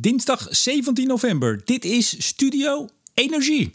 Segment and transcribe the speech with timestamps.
[0.00, 1.60] dinsdag 17 november.
[1.64, 3.70] Dit is Studio Energie.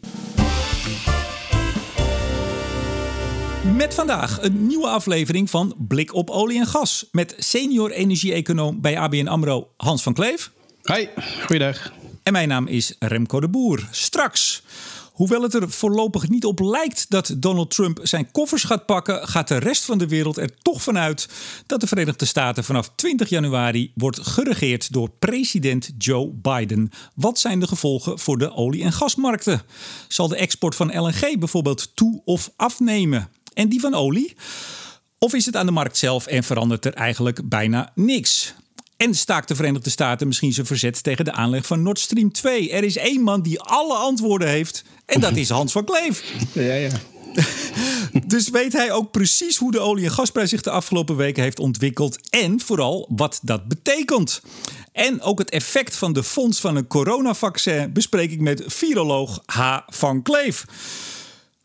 [3.76, 7.08] Met vandaag een nieuwe aflevering van Blik op olie en gas.
[7.12, 10.52] Met senior energie-econoom bij ABN AMRO Hans van Kleef.
[10.82, 11.10] Hoi,
[11.46, 11.94] goeiedag.
[12.24, 13.88] En mijn naam is Remco de Boer.
[13.92, 14.64] Straks
[15.16, 19.48] Hoewel het er voorlopig niet op lijkt dat Donald Trump zijn koffers gaat pakken, gaat
[19.48, 21.30] de rest van de wereld er toch vanuit
[21.66, 26.90] dat de Verenigde Staten vanaf 20 januari wordt geregeerd door president Joe Biden.
[27.14, 29.62] Wat zijn de gevolgen voor de olie- en gasmarkten?
[30.08, 33.30] Zal de export van LNG bijvoorbeeld toe of afnemen?
[33.54, 34.36] En die van olie?
[35.20, 38.56] Of is het aan de markt zelf en verandert er eigenlijk bijna niks?
[38.98, 42.72] En staakt de Verenigde Staten misschien zijn verzet tegen de aanleg van Nord Stream 2?
[42.72, 44.84] Er is één man die alle antwoorden heeft.
[45.06, 46.24] En dat is Hans van Kleef.
[46.52, 46.90] Ja, ja.
[48.28, 51.60] dus weet hij ook precies hoe de olie- en gasprijs zich de afgelopen weken heeft
[51.60, 52.30] ontwikkeld.
[52.30, 54.42] En vooral wat dat betekent.
[54.92, 59.78] En ook het effect van de fonds van een coronavaccin bespreek ik met viroloog H.
[59.88, 60.66] van Kleef.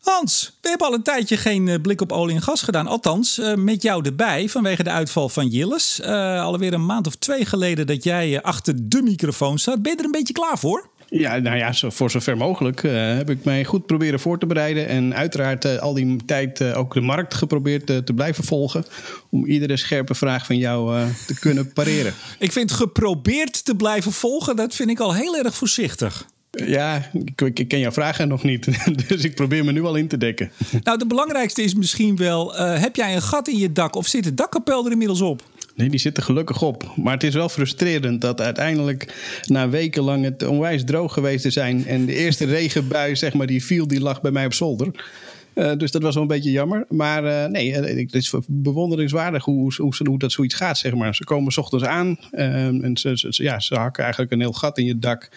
[0.01, 2.87] Hans, we hebben al een tijdje geen eh, blik op olie en gas gedaan.
[2.87, 6.01] Althans, eh, met jou erbij vanwege de uitval van Jilles.
[6.01, 9.83] Uh, alweer een maand of twee geleden dat jij achter de microfoon staat.
[9.83, 10.89] Ben je er een beetje klaar voor?
[11.09, 12.83] Ja, nou ja, voor zover mogelijk
[13.17, 14.89] heb ik mij goed proberen voor te bereiden.
[14.89, 18.84] En uiteraard al die tijd ook de markt geprobeerd te blijven volgen.
[19.31, 22.15] Om iedere scherpe vraag van jou te kunnen pareren.
[22.39, 26.27] ik vind geprobeerd te blijven volgen, dat vind ik al heel erg voorzichtig.
[26.51, 28.69] Ja, ik, ik, ken jouw vragen nog niet.
[29.09, 30.51] Dus ik probeer me nu al in te dekken.
[30.83, 34.06] Nou, de belangrijkste is misschien wel: uh, heb jij een gat in je dak of
[34.06, 35.43] zit de dakkapel er inmiddels op?
[35.75, 36.93] Nee, die zit er gelukkig op.
[36.97, 39.15] Maar het is wel frustrerend dat uiteindelijk
[39.47, 41.87] na wekenlang het onwijs droog geweest te zijn.
[41.87, 45.05] En de eerste regenbui, zeg maar, die viel, die lag bij mij op zolder.
[45.55, 46.84] Uh, dus dat was wel een beetje jammer.
[46.89, 51.15] Maar uh, nee, het is bewonderingswaardig hoe, hoe, hoe, dat zoiets gaat, zeg maar.
[51.15, 54.78] Ze komen s ochtends aan en ze, ze, ja, ze hakken eigenlijk een heel gat
[54.78, 55.31] in je dak.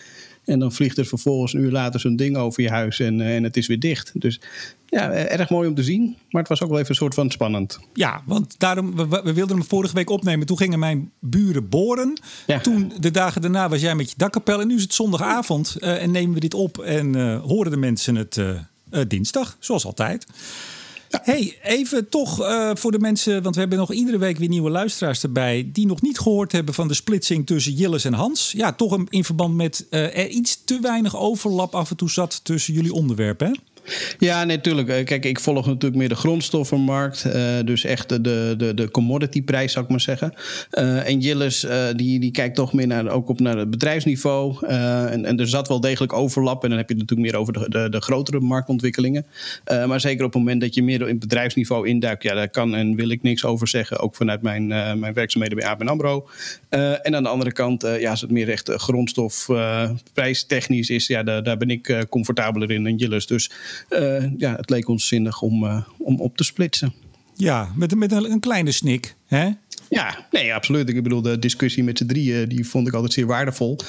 [0.46, 3.36] En dan vliegt er vervolgens een uur later zo'n ding over je huis en, eh,
[3.36, 4.12] en het is weer dicht.
[4.14, 4.40] Dus
[4.86, 6.18] ja, erg mooi om te zien.
[6.30, 7.80] Maar het was ook wel even een soort van spannend.
[7.94, 10.48] Ja, want daarom, we, we wilden hem vorige week opnemen.
[10.48, 12.20] Toen gingen mijn buren boren.
[12.62, 14.62] Toen, de dagen daarna, was jij met je dakkapel.
[14.62, 16.78] En nu is het zondagavond uh, en nemen we dit op.
[16.78, 18.42] En uh, horen de mensen het
[19.08, 20.26] dinsdag, zoals altijd.
[21.22, 24.70] Hey, even toch uh, voor de mensen, want we hebben nog iedere week weer nieuwe
[24.70, 25.70] luisteraars erbij.
[25.74, 28.52] die nog niet gehoord hebben van de splitsing tussen Jilles en Hans.
[28.52, 32.40] Ja, toch in verband met uh, er iets te weinig overlap af en toe zat
[32.44, 33.48] tussen jullie onderwerpen.
[33.48, 33.54] Hè?
[34.20, 34.88] Ja, natuurlijk.
[34.88, 37.26] Nee, Kijk, ik volg natuurlijk meer de grondstoffenmarkt.
[37.26, 37.34] Uh,
[37.66, 40.34] dus echt de, de, de commodityprijs, zou ik maar zeggen.
[40.72, 44.68] Uh, en Jillis, die, die kijkt toch meer naar, ook op naar het bedrijfsniveau.
[44.68, 46.64] en, en er zat wel degelijk overlap.
[46.64, 49.26] En dan heb je het natuurlijk meer over de, de, de grotere marktontwikkelingen.
[49.88, 52.24] maar zeker op het moment dat je meer in het bedrijfsniveau induikt...
[52.24, 54.00] ja, daar kan en wil ik niks over zeggen.
[54.00, 54.68] Ook vanuit mijn,
[55.00, 56.30] mijn werkzaamheden bij ABN AMRO.
[56.70, 61.08] en aan de andere kant, ja, als het meer echt grondstofprijstechnisch is...
[61.08, 63.28] ja, daar, daar ben ik comfortabeler in dan Jillis.
[63.28, 63.52] Dus...
[63.90, 66.94] Uh, ja, het leek ons zinnig om, uh, om op te splitsen.
[67.36, 69.16] Ja, met, met een, een kleine snik.
[69.26, 69.50] Hè?
[69.94, 70.90] Ja, nee, absoluut.
[70.90, 73.80] Ik bedoel, de discussie met z'n drieën, die vond ik altijd zeer waardevol.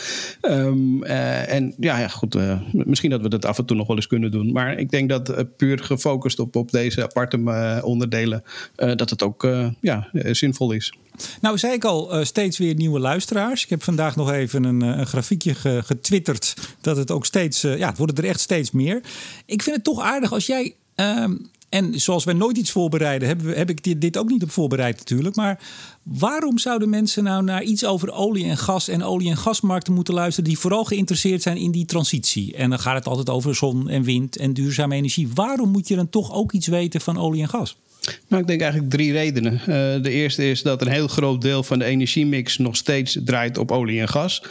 [0.42, 3.86] Um, uh, en ja, ja goed, uh, misschien dat we dat af en toe nog
[3.86, 4.52] wel eens kunnen doen.
[4.52, 8.42] Maar ik denk dat uh, puur gefocust op, op deze aparte onderdelen,
[8.74, 9.48] dat het ook
[9.80, 10.94] ja, zinvol is.
[11.40, 13.62] Nou, zei ik al, steeds weer nieuwe luisteraars.
[13.62, 17.98] Ik heb vandaag nog even een, een grafiekje getwitterd dat het ook steeds, ja, het
[17.98, 19.00] worden er echt steeds meer.
[19.46, 23.70] Ik vind het toch aardig als jij um, en zoals wij nooit iets voorbereiden, heb,
[23.70, 25.36] ik dit, dit, ook niet op voorbereid natuurlijk.
[25.36, 25.60] Maar
[26.02, 30.14] waarom zouden mensen nou naar iets over olie en gas en olie- en gasmarkten moeten
[30.14, 30.48] luisteren...
[30.50, 32.54] die vooral geïnteresseerd zijn in die transitie?
[32.54, 35.28] En dan gaat het altijd over zon en wind en duurzame energie.
[35.34, 37.76] Waarom moet je dan toch ook iets weten van olie en gas?
[38.28, 39.52] Nou, ik denk eigenlijk drie redenen.
[39.52, 39.66] Uh,
[40.02, 43.72] de eerste is dat een heel groot deel van de energiemix nog steeds draait op
[43.72, 44.42] olie en gas.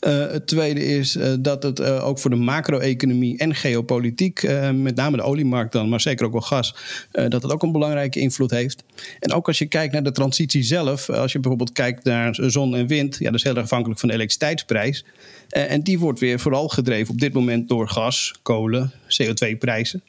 [0.00, 4.42] Uh, het tweede is uh, dat het ook voor de macro-economie en geopolitiek,
[4.74, 6.74] met name de oliemarkt dan, maar zeker ook wel gas,
[7.10, 8.84] dat het ook een belangrijke invloed heeft.
[9.20, 12.76] En ook als je kijkt naar de transitie zelf, als je bijvoorbeeld kijkt naar zon
[12.76, 15.04] en wind, ja, dat is heel erg afhankelijk van de elektriciteitsprijs.
[15.48, 20.02] en die wordt weer vooral gedreven op dit moment door gas, kolen, CO2-prijzen.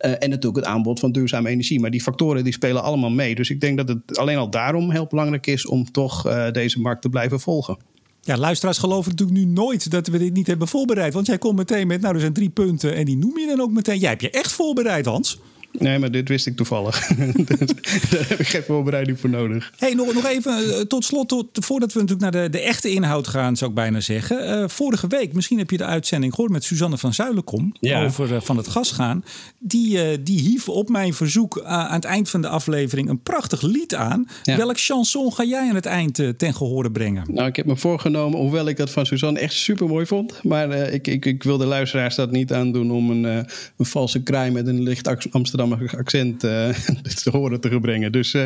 [0.00, 1.80] Uh, en natuurlijk het aanbod van duurzame energie.
[1.80, 3.34] Maar die factoren die spelen allemaal mee.
[3.34, 6.80] Dus ik denk dat het alleen al daarom heel belangrijk is om toch uh, deze
[6.80, 7.78] markt te blijven volgen.
[8.20, 11.12] Ja, luisteraars geloven natuurlijk nu nooit dat we dit niet hebben voorbereid.
[11.12, 13.60] Want jij komt meteen met, nou, er zijn drie punten en die noem je dan
[13.60, 13.98] ook meteen.
[13.98, 15.38] Jij hebt je echt voorbereid, Hans.
[15.78, 17.06] Nee, maar dit wist ik toevallig.
[18.10, 19.72] Daar heb ik geen voorbereiding voor nodig.
[19.76, 22.90] Hey, nog, nog even eh, tot slot, tot, voordat we natuurlijk naar de, de echte
[22.90, 24.60] inhoud gaan, zou ik bijna zeggen.
[24.60, 28.04] Uh, vorige week, misschien heb je de uitzending gehoord met Suzanne van Zuilenkom ja.
[28.04, 29.24] over uh, van het gas gaan.
[29.62, 33.94] Die, die hief op mijn verzoek aan het eind van de aflevering een prachtig lied
[33.94, 34.28] aan.
[34.44, 37.24] Welk chanson ga jij aan het eind ten gehore brengen?
[37.28, 40.42] Nou, ik heb me voorgenomen, hoewel ik dat van Suzanne echt super mooi vond.
[40.42, 43.46] Maar ik, ik, ik wil de luisteraars dat niet aandoen om een, een
[43.76, 46.40] valse kraai met een licht Amsterdamse accent
[47.22, 48.12] te horen te brengen.
[48.12, 48.36] Dus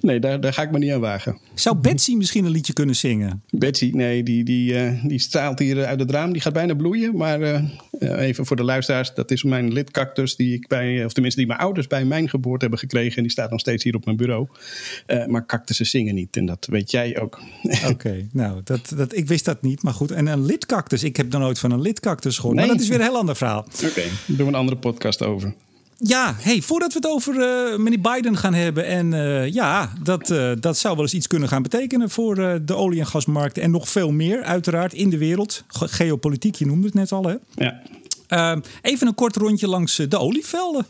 [0.00, 1.38] nee, daar, daar ga ik me niet aan wagen.
[1.54, 3.42] Zou Betsy misschien een liedje kunnen zingen?
[3.50, 6.32] Betsy, nee, die, die, die straalt hier uit het raam.
[6.32, 7.16] Die gaat bijna bloeien.
[7.16, 7.62] Maar
[8.00, 11.60] even voor de luisteraars, dat is mijn lidcactus die ik bij, of tenminste die mijn
[11.60, 13.16] ouders bij mijn geboorte hebben gekregen.
[13.16, 14.48] En die staat nog steeds hier op mijn bureau.
[15.06, 16.36] Uh, maar cactussen zingen niet.
[16.36, 17.40] En dat weet jij ook.
[17.88, 19.82] Oké, nou, dat, dat, ik wist dat niet.
[19.82, 21.02] Maar goed, en een lidcactus.
[21.02, 22.56] Ik heb nog nooit van een lidcactus gehoord.
[22.56, 22.66] Nee.
[22.66, 23.64] Maar dat is weer een heel ander verhaal.
[23.74, 25.54] Oké, okay, daar doen we een andere podcast over.
[26.02, 28.86] Ja, hey, voordat we het over uh, meneer Biden gaan hebben.
[28.86, 32.74] En uh, ja, dat, uh, dat zou wel eens iets kunnen gaan betekenen voor de
[32.74, 33.58] olie- en gasmarkt.
[33.58, 35.64] En nog veel meer, uiteraard, in de wereld.
[35.68, 37.24] Geopolitiek, je noemde het net al.
[37.24, 37.34] Hè?
[37.54, 37.82] Ja.
[38.82, 40.86] Even een kort rondje langs de olievelden.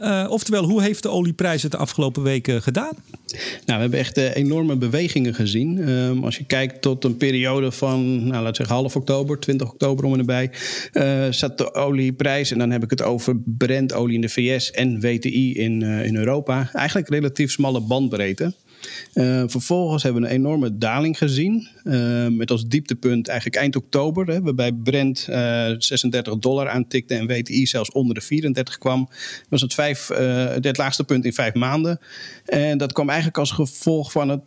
[0.00, 2.92] Uh, oftewel, hoe heeft de olieprijs het de afgelopen weken gedaan?
[3.26, 5.88] Nou, we hebben echt enorme bewegingen gezien.
[5.88, 9.70] Um, als je kijkt tot een periode van, nou, laten we zeggen half oktober, 20
[9.70, 10.50] oktober om en erbij,
[10.92, 15.00] uh, zat de olieprijs, en dan heb ik het over Brentolie in de VS en
[15.00, 18.52] WTI in, in Europa, eigenlijk relatief smalle bandbreedte.
[19.14, 21.68] Uh, vervolgens hebben we een enorme daling gezien.
[21.84, 24.26] Uh, met als dieptepunt eigenlijk eind oktober.
[24.26, 29.08] Hè, waarbij Brent uh, 36 dollar aantikte en WTI zelfs onder de 34 kwam.
[29.48, 32.00] was het, vijf, het laagste punt in vijf maanden.
[32.44, 34.40] En dat kwam eigenlijk als gevolg van het,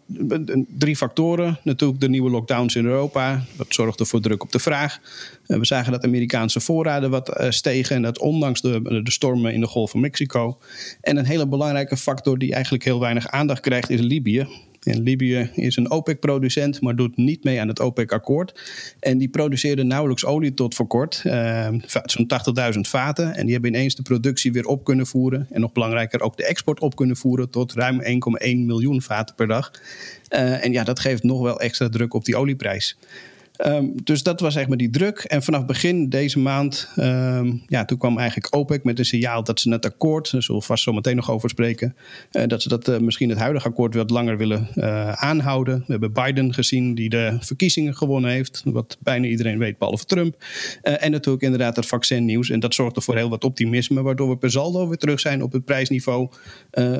[0.78, 1.60] drie factoren.
[1.64, 3.46] Natuurlijk de nieuwe lockdowns in Europa.
[3.58, 5.00] Dat zorgde voor druk op de vraag.
[5.60, 7.96] We zagen dat Amerikaanse voorraden wat stegen.
[7.96, 10.58] En dat ondanks de, de stormen in de Golf van Mexico.
[11.02, 14.48] En een hele belangrijke factor die eigenlijk heel weinig aandacht krijgt is Libië.
[14.84, 18.60] En Libië is een OPEC-producent, maar doet niet mee aan het OPEC-akkoord.
[19.00, 21.68] En die produceerde nauwelijks olie tot voor kort, uh,
[22.04, 22.32] zo'n
[22.74, 23.36] 80.000 vaten.
[23.36, 25.48] En die hebben ineens de productie weer op kunnen voeren.
[25.50, 29.48] En nog belangrijker, ook de export op kunnen voeren tot ruim 1,1 miljoen vaten per
[29.48, 29.72] dag.
[30.30, 32.98] En ja, dat geeft nog wel extra druk op die olieprijs.
[33.66, 35.20] Um, dus dat was zeg maar die druk.
[35.20, 39.60] En vanaf begin deze maand, um, ja, toen kwam eigenlijk OPEC met een signaal dat
[39.60, 41.96] ze het akkoord, daar zullen we vast zo meteen nog over spreken,
[42.32, 45.78] uh, dat ze dat uh, misschien het huidige akkoord wat langer willen uh, aanhouden.
[45.80, 50.36] We hebben Biden gezien die de verkiezingen gewonnen heeft, wat bijna iedereen weet, behalve Trump.
[50.82, 52.50] en natuurlijk inderdaad het vaccinnieuws.
[52.50, 55.52] En dat zorgde voor heel wat optimisme, waardoor we per saldo weer terug zijn op
[55.52, 56.30] het prijsniveau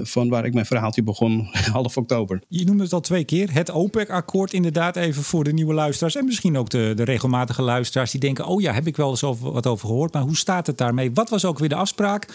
[0.02, 2.42] van waar ik mijn verhaaltje begon half oktober.
[2.48, 6.26] Je noemde het al twee keer, het OPEC-akkoord inderdaad even voor de nieuwe luisteraars en
[6.26, 9.52] misschien ook de, de regelmatige luisteraars die denken: oh ja, heb ik wel eens over,
[9.52, 10.14] wat over gehoord.
[10.14, 11.12] Maar hoe staat het daarmee?
[11.14, 12.28] Wat was ook weer de afspraak?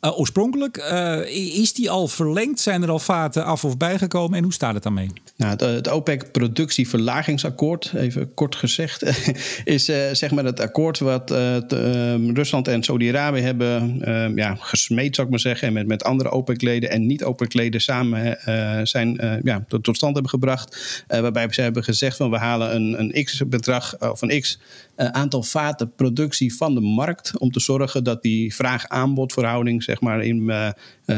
[0.00, 2.60] Uh, oorspronkelijk, uh, is die al verlengd?
[2.60, 4.36] Zijn er al vaten af of bijgekomen?
[4.36, 5.10] En hoe staat het daarmee?
[5.36, 9.02] Nou, het, OPEC-productieverlagingsakkoord, even kort gezegd,
[9.64, 15.14] is uh, zeg maar het akkoord wat ehm, Rusland en Saudi-Arabië hebben ehm, ja, gesmeed,
[15.14, 15.68] zou ik maar zeggen.
[15.68, 18.38] En met, met andere OPEC-leden en niet-OPEC-leden samen
[18.86, 21.04] zijn, ja, tot, stand hebben gebracht.
[21.06, 23.10] waarbij ze hebben gezegd van we halen een, een
[23.48, 24.58] x-bedrag of een x
[24.96, 27.38] aantal vaten productie van de markt.
[27.38, 30.70] Om te zorgen dat die vraag-aanbodverhouding zeg maar, in, uh,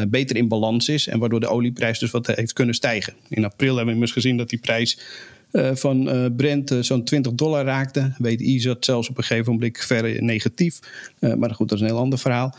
[0.09, 1.07] beter in balans is.
[1.07, 3.13] En waardoor de olieprijs dus wat heeft kunnen stijgen.
[3.29, 4.99] In april hebben we immers gezien dat die prijs
[5.73, 8.13] van Brent zo'n 20 dollar raakte.
[8.19, 10.79] WTI zat zelfs op een gegeven moment ver negatief.
[11.21, 12.57] maar goed, dat is een heel ander verhaal.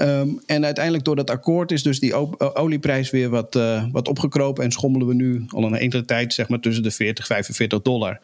[0.00, 2.14] Um, en uiteindelijk door dat akkoord is dus die
[2.54, 3.58] olieprijs weer wat,
[3.92, 4.64] wat opgekropen.
[4.64, 8.20] En schommelen we nu al een enkele tijd zeg maar, tussen de 40 45 dollar.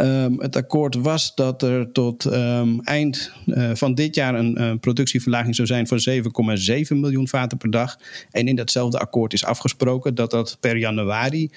[0.00, 4.72] Um, het akkoord was dat er tot um, eind uh, van dit jaar een uh,
[4.80, 7.98] productieverlaging zou zijn van 7,7 miljoen vaten per dag.
[8.30, 11.50] En in datzelfde akkoord is afgesproken dat dat per januari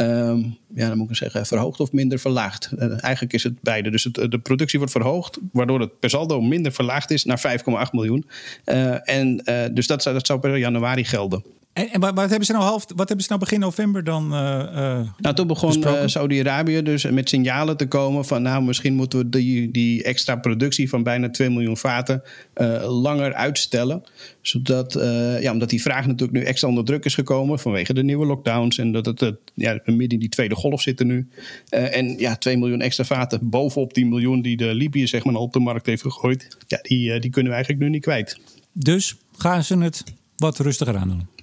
[0.00, 2.70] Um, ja, dan moet ik zeggen, verhoogd of minder verlaagd.
[2.78, 3.90] Uh, eigenlijk is het beide.
[3.90, 8.26] Dus de productie wordt verhoogd, waardoor het per saldo minder verlaagd is naar 5,8 miljoen.
[9.04, 9.36] En
[9.72, 11.42] dus dat, dat zou per januari gelden.
[11.76, 14.24] En, en wat, hebben ze nou half, wat hebben ze nou begin november dan?
[14.24, 19.18] Uh, nou, toen begon uh, Saudi-Arabië dus met signalen te komen van, nou, misschien moeten
[19.18, 22.22] we die, die extra productie van bijna 2 miljoen vaten
[22.56, 24.02] uh, langer uitstellen.
[24.40, 24.92] Zodat,
[25.40, 28.78] ja, omdat die vraag natuurlijk nu extra onder druk is gekomen vanwege de nieuwe lockdowns
[28.78, 31.28] en dat het, het ja, midden in die tweede golf zitten nu.
[31.68, 35.52] en ja, 2 miljoen extra vaten bovenop die miljoen die de Libië zeg maar op
[35.52, 38.38] de markt heeft gegooid, ja, die, die kunnen we eigenlijk nu niet kwijt.
[38.72, 40.04] Dus gaan ze het
[40.36, 41.35] wat rustiger aan doen?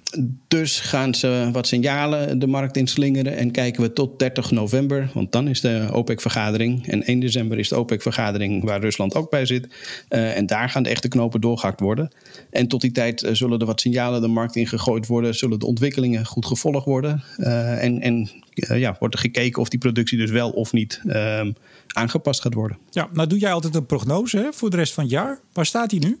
[0.48, 5.32] Dus gaan ze wat signalen de markt inslingeren en kijken we tot 30 november, want
[5.32, 6.88] dan is de OPEC-vergadering.
[6.88, 9.66] En 1 december is de OPEC-vergadering waar Rusland ook bij zit.
[10.08, 12.10] Uh, en daar gaan de echte knopen doorgehakt worden.
[12.50, 15.66] En tot die tijd uh, zullen er wat signalen de markt ingegooid worden, zullen de
[15.66, 17.22] ontwikkelingen goed gevolgd worden.
[17.38, 21.52] Uh, en en ja, wordt er gekeken of die productie dus wel of niet ehm,
[21.86, 22.78] aangepast gaat worden.
[22.90, 25.38] Ja, nou doe jij altijd een prognose hè, voor de rest van het jaar.
[25.52, 26.18] Waar staat die nu?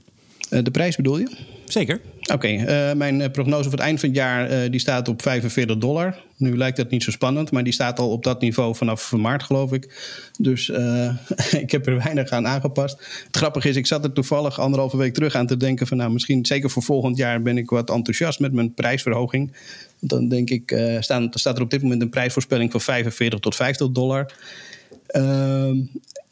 [0.62, 1.30] de prijs bedoel je?
[1.64, 2.00] Zeker.
[2.32, 5.76] Oké, uh, mijn prognose voor het eind van het jaar uh, die staat op 45
[5.76, 6.16] dollar.
[6.36, 9.42] Nu lijkt dat niet zo spannend, maar die staat al op dat niveau vanaf maart,
[9.42, 9.94] geloof ik.
[10.38, 10.68] Dus
[11.64, 13.24] ik heb er weinig aan aangepast.
[13.26, 15.96] Het grappige is, ik zat er toevallig anderhalve week terug aan te denken van...
[15.96, 19.52] nou, misschien zeker voor volgend jaar ben ik wat enthousiast met mijn prijsverhoging.
[20.00, 23.90] Dan denk ik, staat, staat er op dit moment een prijsvoorspelling van 45 tot 50
[23.90, 24.32] dollar.
[25.06, 25.76] Ehm,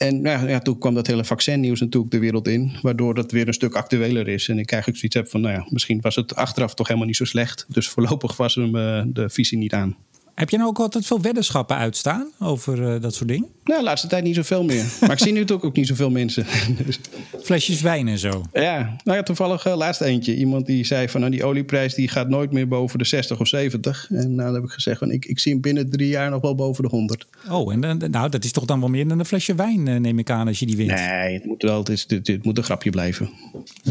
[0.03, 3.47] en nou, ja, toen kwam dat hele vaccinnieuws natuurlijk de wereld in, waardoor dat weer
[3.47, 4.49] een stuk actueler is.
[4.49, 7.17] En ik eigenlijk zoiets heb van, nou ja, misschien was het achteraf toch helemaal niet
[7.17, 7.67] zo slecht.
[7.69, 9.97] Dus voorlopig was hem uh, de visie niet aan.
[10.35, 13.49] Heb je nou ook altijd veel weddenschappen uitstaan over uh, dat soort dingen?
[13.65, 14.85] Nou, de laatste tijd niet zoveel meer.
[15.01, 16.47] maar ik zie nu toch ook niet zoveel mensen.
[16.85, 17.01] Dus-
[17.43, 18.45] Flesjes wijn en zo.
[18.53, 20.37] Ja, nou ja, toevallig uh, laatst eentje.
[20.37, 23.49] Iemand die zei van, nou die olieprijs die gaat nooit meer boven de 60 of
[23.49, 24.07] 70.
[24.11, 26.41] En nou, dan heb ik gezegd van, ik, ik zie hem binnen drie jaar nog
[26.41, 27.27] wel boven de 100.
[27.51, 30.19] Oh, en uh, nou, dat is toch dan wel meer dan een flesje wijn, neem
[30.19, 30.91] ik aan, als je die wint.
[30.91, 33.31] Nee, het moet wel, het, is, het, het moet een grapje blijven.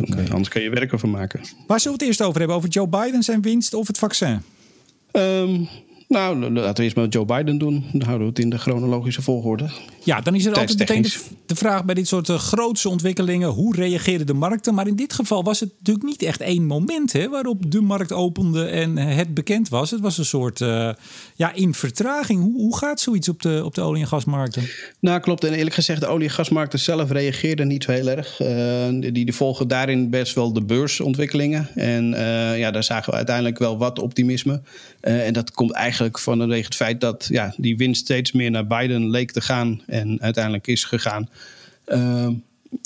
[0.01, 0.27] Okay.
[0.27, 1.39] Anders kun je werk ervan maken.
[1.67, 2.57] Waar zullen we het eerst over hebben?
[2.57, 4.41] Over Joe Biden, zijn winst of het vaccin?
[5.11, 5.67] Um,
[6.11, 7.85] nou, laten we eerst maar Joe Biden doen.
[7.91, 9.69] Dan houden we het in de chronologische volgorde.
[10.03, 11.01] Ja, dan is er altijd meteen
[11.45, 14.73] de, vraag bij dit soort uh, grootse ontwikkelingen: hoe reageerden de markten?
[14.73, 18.11] Maar in dit geval was het natuurlijk niet echt één moment hè, waarop de markt
[18.11, 19.91] opende en het bekend was.
[19.91, 20.89] Het was een soort uh,
[21.35, 22.41] ja, in vertraging.
[22.41, 24.63] Hoe, hoe gaat zoiets op de, op de olie- en gasmarkten?
[24.99, 25.43] Nou, klopt.
[25.43, 28.41] En eerlijk gezegd, de olie- en gasmarkten zelf reageerden niet heel erg.
[28.41, 31.69] Uh, die, die volgen daarin best wel de beursontwikkelingen.
[31.75, 32.09] En
[32.57, 34.61] ja, daar zagen we uiteindelijk wel wat optimisme.
[34.99, 39.09] en dat komt eigenlijk vanwege het feit dat ja, die winst steeds meer naar Biden
[39.09, 41.29] leek te gaan en uiteindelijk is gegaan.
[41.87, 42.27] Uh,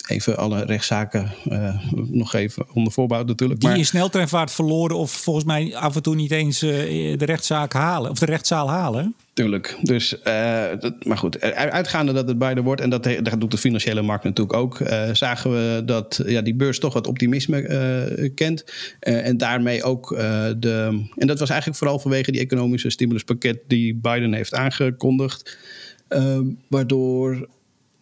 [0.07, 3.59] even alle rechtszaken uh, nog even onder voorbouw natuurlijk.
[3.59, 3.77] Die maar...
[3.77, 6.71] in sneltreinvaart verloren of volgens mij af en toe niet eens uh,
[7.17, 9.15] de rechtszaak halen of de rechtszaal halen.
[9.33, 9.77] Tuurlijk.
[9.81, 13.57] Dus, uh, dat, maar goed, uitgaande dat het beide wordt, en dat, dat doet de
[13.57, 14.79] financiële markt natuurlijk ook,
[15.11, 18.63] zagen we dat ja, die beurs toch wat optimisme kent.
[18.99, 20.09] en daarmee ook
[20.59, 21.05] de.
[21.15, 25.57] En dat was eigenlijk vooral vanwege die economische stimuluspakket die Biden heeft aangekondigd.
[26.67, 27.47] waardoor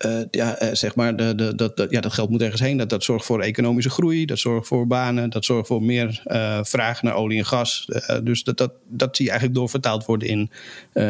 [0.06, 2.78] uh, ja, uh, zeg maar, de, de, dat, ja, dat geld moet ergens heen.
[2.78, 6.60] Dat, dat zorgt voor economische groei, dat zorgt voor banen, dat zorgt voor meer uh,
[6.64, 7.88] vraag naar olie en gas.
[8.24, 10.50] dus dat, dat, dat zie je eigenlijk doorvertaald worden in,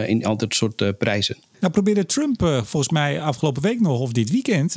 [0.07, 1.35] in altijd soort prijzen.
[1.59, 4.75] Nou probeerde Trump volgens mij afgelopen week nog of dit weekend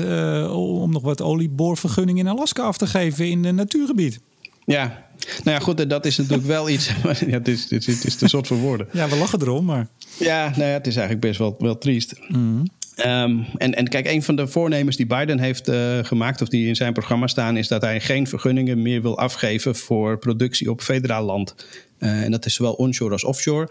[0.50, 4.20] om nog wat olieboorvergunning in Alaska af te geven in een natuurgebied.
[4.64, 5.06] Ja,
[5.44, 6.87] nou ja, goed, dat is natuurlijk wel iets.
[7.02, 8.88] ja, het, is, het, is, het is te soort voor woorden.
[8.92, 9.88] Ja, we lachen erom, maar.
[10.18, 12.14] Ja, nou ja, het is eigenlijk best wel, wel triest.
[12.28, 12.66] Mm.
[13.05, 16.67] Um, en, en kijk, een van de voornemens die Biden heeft uh, gemaakt, of die
[16.67, 20.81] in zijn programma staan, is dat hij geen vergunningen meer wil afgeven voor productie op
[20.81, 21.55] federaal land.
[21.99, 23.69] Uh, en dat is zowel onshore als offshore.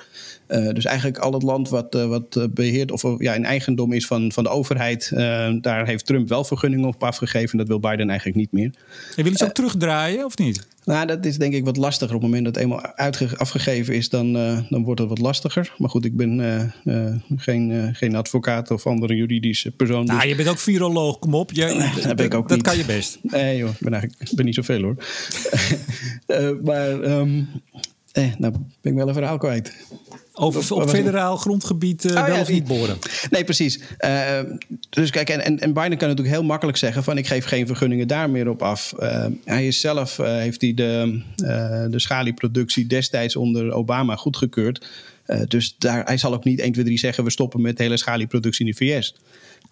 [0.47, 4.31] Uh, dus eigenlijk al het land wat, wat beheerd of ja, in eigendom is van,
[4.31, 5.11] van de overheid,
[5.61, 7.57] daar heeft Trump wel vergunningen op afgegeven.
[7.57, 8.71] Dat wil Biden eigenlijk niet meer.
[9.15, 10.67] En wil je ze ook terugdraaien of niet?
[10.85, 12.15] Nou, dat is denk ik wat lastiger.
[12.15, 12.81] Op het moment dat het eenmaal
[13.37, 15.73] afgegeven is, dan, uh, dan wordt het wat lastiger.
[15.77, 20.05] Maar goed, ik ben uh, uh, geen, geen advocaat of andere juridische persoon.
[20.05, 20.29] Nou, dus...
[20.29, 21.51] je bent ook viroloog, kom op.
[21.51, 22.67] Je, dat ben ik ook dat niet.
[22.67, 23.17] kan je best.
[23.21, 24.95] Nee joh, ik ben eigenlijk ben niet zoveel hoor.
[26.67, 27.47] maar um,
[28.15, 29.73] eh, nou ben ik wel een verhaal kwijt.
[30.33, 32.97] Over op federaal grondgebied uh, oh, wel ja, of niet boren.
[33.29, 33.79] Nee, precies.
[33.99, 34.39] Uh,
[34.89, 37.67] dus kijk, en, en, en Biden kan natuurlijk heel makkelijk zeggen van ik geef geen
[37.67, 38.93] vergunningen daar meer op af.
[38.99, 41.21] Uh, hij is zelf, heeft hij de,
[41.89, 44.85] de schalieproductie destijds onder Obama goedgekeurd.
[45.47, 47.97] dus daar, hij zal ook niet 1, 2, 3 zeggen we stoppen met de hele
[47.97, 49.15] schalieproductie in de VS.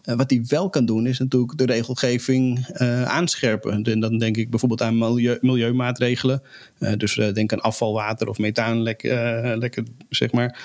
[0.06, 3.86] Uh, wat hij wel kan doen, is natuurlijk de regelgeving uh, aanscherpen.
[3.86, 6.42] En dan denk ik bijvoorbeeld aan milieu, milieumaatregelen.
[6.80, 10.60] Uh, dus denk aan afvalwater of methaanlekken, zeg maar.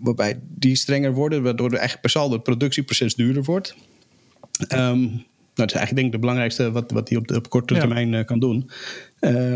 [0.00, 3.74] waarbij die strenger worden, waardoor de eigen per saldo het productieproces duurder wordt.
[4.72, 5.10] Um, nou,
[5.54, 7.80] dat is eigenlijk denk ik de belangrijkste wat, wat hij op, de, op korte ja.
[7.80, 8.70] termijn kan doen.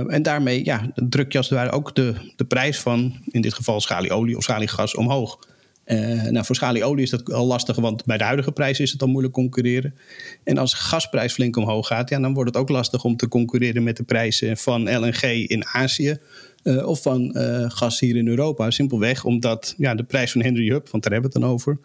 [0.08, 3.54] en daarmee ja, druk je als het ware ook de, de prijs van, in dit
[3.54, 5.38] geval schalieolie of schaliegas, omhoog.
[5.86, 9.02] Uh, nou, voor schalieolie is dat al lastig, want bij de huidige prijs is het
[9.02, 9.94] al moeilijk concurreren.
[10.44, 13.82] En als gasprijs flink omhoog gaat, ja, dan wordt het ook lastig om te concurreren
[13.82, 16.16] met de prijzen van LNG in Azië.
[16.62, 18.70] Uh, of van uh, gas hier in Europa.
[18.70, 21.78] Simpelweg omdat ja, de prijs van Henry Hub, want daar hebben we het dan over.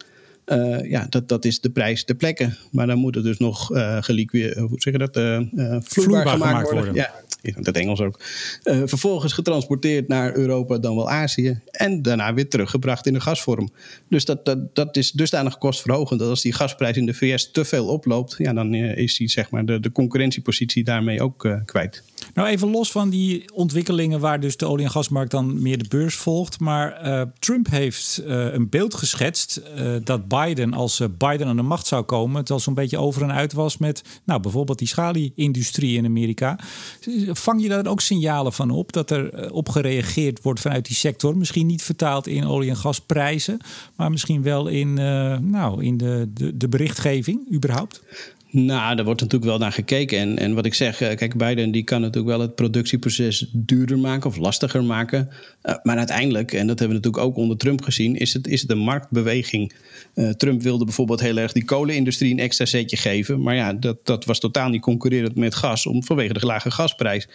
[0.82, 2.54] Ja, dat, dat is de prijs ter plekke.
[2.70, 6.26] Maar dan moet het dus nog uh, geliek weer, hoe zeg je dat, vloeibaar, vloeibaar
[6.26, 6.94] gemaakt, gemaakt worden.
[6.94, 6.94] worden.
[6.94, 8.20] Ja, het Engels ook.
[8.62, 11.60] vervolgens getransporteerd naar Europa, dan wel Azië.
[11.70, 13.70] En daarna weer teruggebracht in de gasvorm.
[14.08, 17.64] Dus dat, dat, dat is dusdanig kostverhogend dat als die gasprijs in de VS te
[17.64, 22.02] veel oploopt, ja, dan is die, zeg maar, de, de concurrentiepositie daarmee ook kwijt.
[22.34, 25.88] Nou, even los van die ontwikkelingen waar dus de olie- en gasmarkt dan meer de
[25.88, 26.60] beurs volgt.
[26.60, 27.02] Maar
[27.38, 29.62] Trump heeft een beeld geschetst
[30.04, 33.32] dat Biden, als Biden aan de macht zou komen, het al zo'n beetje over en
[33.32, 36.58] uit was met, nou, bijvoorbeeld die schali-industrie in Amerika.
[37.26, 41.36] Vang je daar ook signalen van op dat er op gereageerd wordt vanuit die sector?
[41.36, 43.58] Misschien niet vertaald in olie- en gasprijzen,
[43.96, 44.94] maar misschien wel in,
[45.50, 48.02] nou, in de, de, de berichtgeving überhaupt?
[48.50, 50.18] Nou, daar wordt natuurlijk wel naar gekeken.
[50.18, 53.98] En, en wat ik zeg, eh, kijk, Biden die kan natuurlijk wel het productieproces duurder
[53.98, 55.28] maken of lastiger maken.
[55.62, 58.60] Uh, maar uiteindelijk, en dat hebben we natuurlijk ook onder Trump gezien, is het, is
[58.60, 59.72] het een marktbeweging.
[60.14, 63.42] Uh, Trump wilde bijvoorbeeld heel erg die kolenindustrie een extra zetje geven.
[63.42, 67.28] Maar ja, dat, dat was totaal niet concurrerend met gas, om, vanwege de lage gasprijs.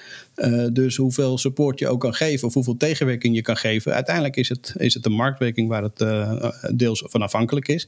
[0.74, 4.50] dus hoeveel support je ook kan geven, of hoeveel tegenwerking je kan geven, uiteindelijk is
[4.50, 6.05] het, is het een marktwerking waar het
[6.77, 7.88] deels van afhankelijk is.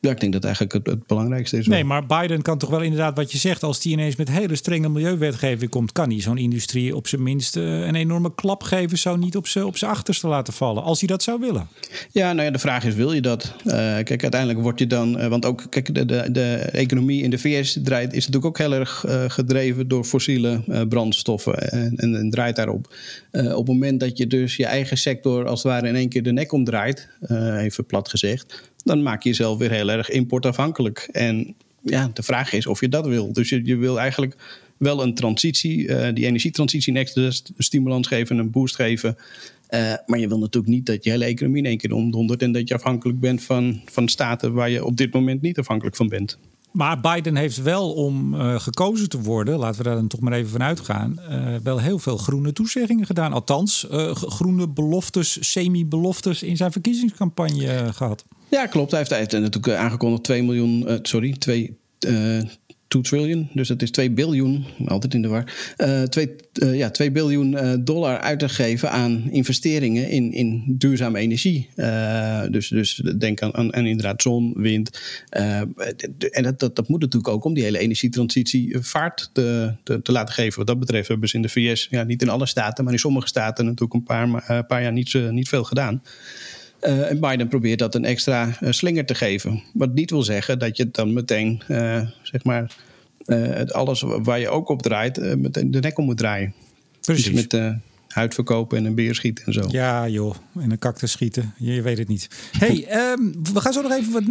[0.00, 1.66] Ja, ik denk dat eigenlijk het, het belangrijkste is.
[1.66, 3.62] Nee, maar Biden kan toch wel inderdaad wat je zegt.
[3.62, 7.56] Als die ineens met hele strenge milieuwetgeving komt, kan hij zo'n industrie op zijn minst
[7.56, 8.98] uh, een enorme klap geven.
[8.98, 10.82] Zou niet op zijn op achterste laten vallen.
[10.82, 11.68] Als hij dat zou willen.
[12.10, 13.54] Ja, nou ja, de vraag is: wil je dat?
[13.64, 15.20] Uh, kijk, uiteindelijk word je dan.
[15.20, 18.58] Uh, want ook kijk, de, de, de, economie in de VS draait, is natuurlijk ook
[18.58, 21.70] heel erg gedreven door fossiele brandstoffen.
[21.70, 22.94] En, en, en, draait daarop.
[23.32, 26.22] op het moment dat je dus je eigen sector als het ware in één keer
[26.22, 27.08] de nek omdraait,
[27.58, 31.08] even plat gezegd dan maak je jezelf weer heel erg importafhankelijk.
[31.12, 33.32] En ja, de vraag is of je dat wil.
[33.32, 34.36] Dus je, wil eigenlijk
[34.76, 39.16] wel een transitie, uh, die energietransitie een extra stimulans geven, een boost geven.
[39.70, 42.52] Uh, maar je wil natuurlijk niet dat je hele economie in één keer omdondert en
[42.52, 46.08] dat je afhankelijk bent van, van staten waar je op dit moment niet afhankelijk van
[46.08, 46.38] bent.
[46.72, 50.32] Maar Biden heeft wel om uh, gekozen te worden, laten we daar dan toch maar
[50.32, 51.20] even van uitgaan,
[51.62, 53.32] wel heel veel groene toezeggingen gedaan.
[53.32, 58.24] Althans, groene beloftes, semi-beloftes in zijn verkiezingscampagne gehad.
[58.50, 58.90] Ja, klopt.
[58.90, 61.78] Hij heeft, natuurlijk aangekondigd 2 miljoen, sorry, 2
[62.90, 66.30] 2 trillion, dus dat is 2 biljoen, altijd in de war, uh, 2,
[66.62, 71.68] uh, ja, 2 biljoen uh, dollar uit te geven aan investeringen in, in duurzame energie.
[71.76, 75.00] Uh, dus, dus denk aan, aan, inderdaad zon, wind.
[75.30, 80.34] en dat, dat, moet natuurlijk ook om die hele energietransitie vaart te, te, te, laten
[80.34, 80.58] geven.
[80.58, 82.98] Wat dat betreft hebben ze in de VS, ja, niet in alle staten, maar in
[82.98, 84.92] sommige staten natuurlijk een paar, paar jaar
[85.32, 86.02] niet veel gedaan.
[86.82, 89.62] Uh, en Biden probeert dat een extra uh, slinger te geven.
[89.72, 92.76] Wat niet wil zeggen dat je dan meteen, uh, zeg maar,
[93.66, 96.54] alles waar je ook op draait, meteen de nek om moet draaien.
[97.00, 97.24] Precies.
[97.24, 97.74] Dus met
[98.14, 99.64] huid verkopen en een beer schieten en zo.
[99.68, 100.34] Ja, joh.
[100.58, 101.54] En een cactus schieten.
[101.56, 102.28] Je, weet het niet.
[102.58, 104.26] hey, um, we gaan zo nog even wat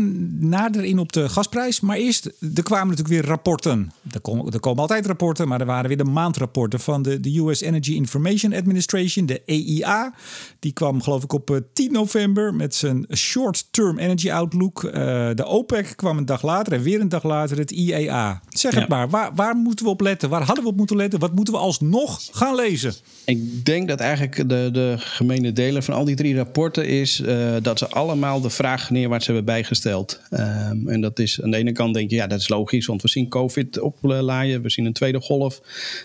[0.50, 1.80] nader in op de gasprijs.
[1.80, 3.92] Maar eerst, er kwamen natuurlijk weer rapporten.
[4.12, 7.40] Er komen, er komen altijd rapporten, maar er waren weer de maandrapporten van de, de
[7.40, 10.14] US Energy Information Administration, de EIA.
[10.60, 14.84] Die kwam geloof ik op 10 eh, november met zijn Short Term Energy Outlook.
[14.84, 14.92] Uh,
[15.34, 18.42] de OPEC kwam een dag later en weer een dag later het IEA.
[18.50, 20.30] Zeg het maar, waar, waar moeten we op letten?
[20.30, 21.20] Waar hadden we op moeten letten?
[21.20, 22.94] Wat moeten we alsnog gaan lezen?
[23.26, 27.56] Ik denk dat eigenlijk de, de gemene delen van al die drie rapporten is uh,
[27.62, 30.22] dat ze allemaal de vraag neerwaarts hebben bijgesteld.
[30.32, 33.02] Um, en dat is aan de ene kant denk je, ja, dat is logisch, want
[33.02, 35.62] we zien COVID oplaaien, we zien een tweede golf.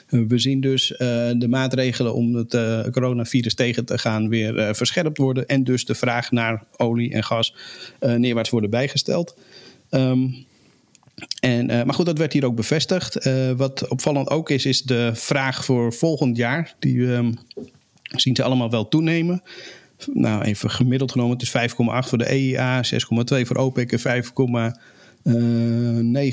[0.08, 0.98] We zien dus uh,
[1.36, 2.56] de maatregelen om het
[2.90, 5.46] coronavirus tegen te gaan weer verscherpt worden.
[5.46, 7.54] En dus de vraag naar olie en gas
[8.00, 9.36] neerwaarts worden bijgesteld.
[9.90, 10.46] Um,
[11.40, 13.26] en, uh, maar goed, dat werd hier ook bevestigd.
[13.26, 16.74] Uh, wat opvallend ook is, is de vraag voor volgend jaar.
[16.78, 17.38] Die um,
[18.02, 19.42] zien ze allemaal wel toenemen.
[20.12, 22.90] Nou, even gemiddeld genomen, het is 5,8 voor de EIA, 6,2
[23.46, 24.24] voor OPEC en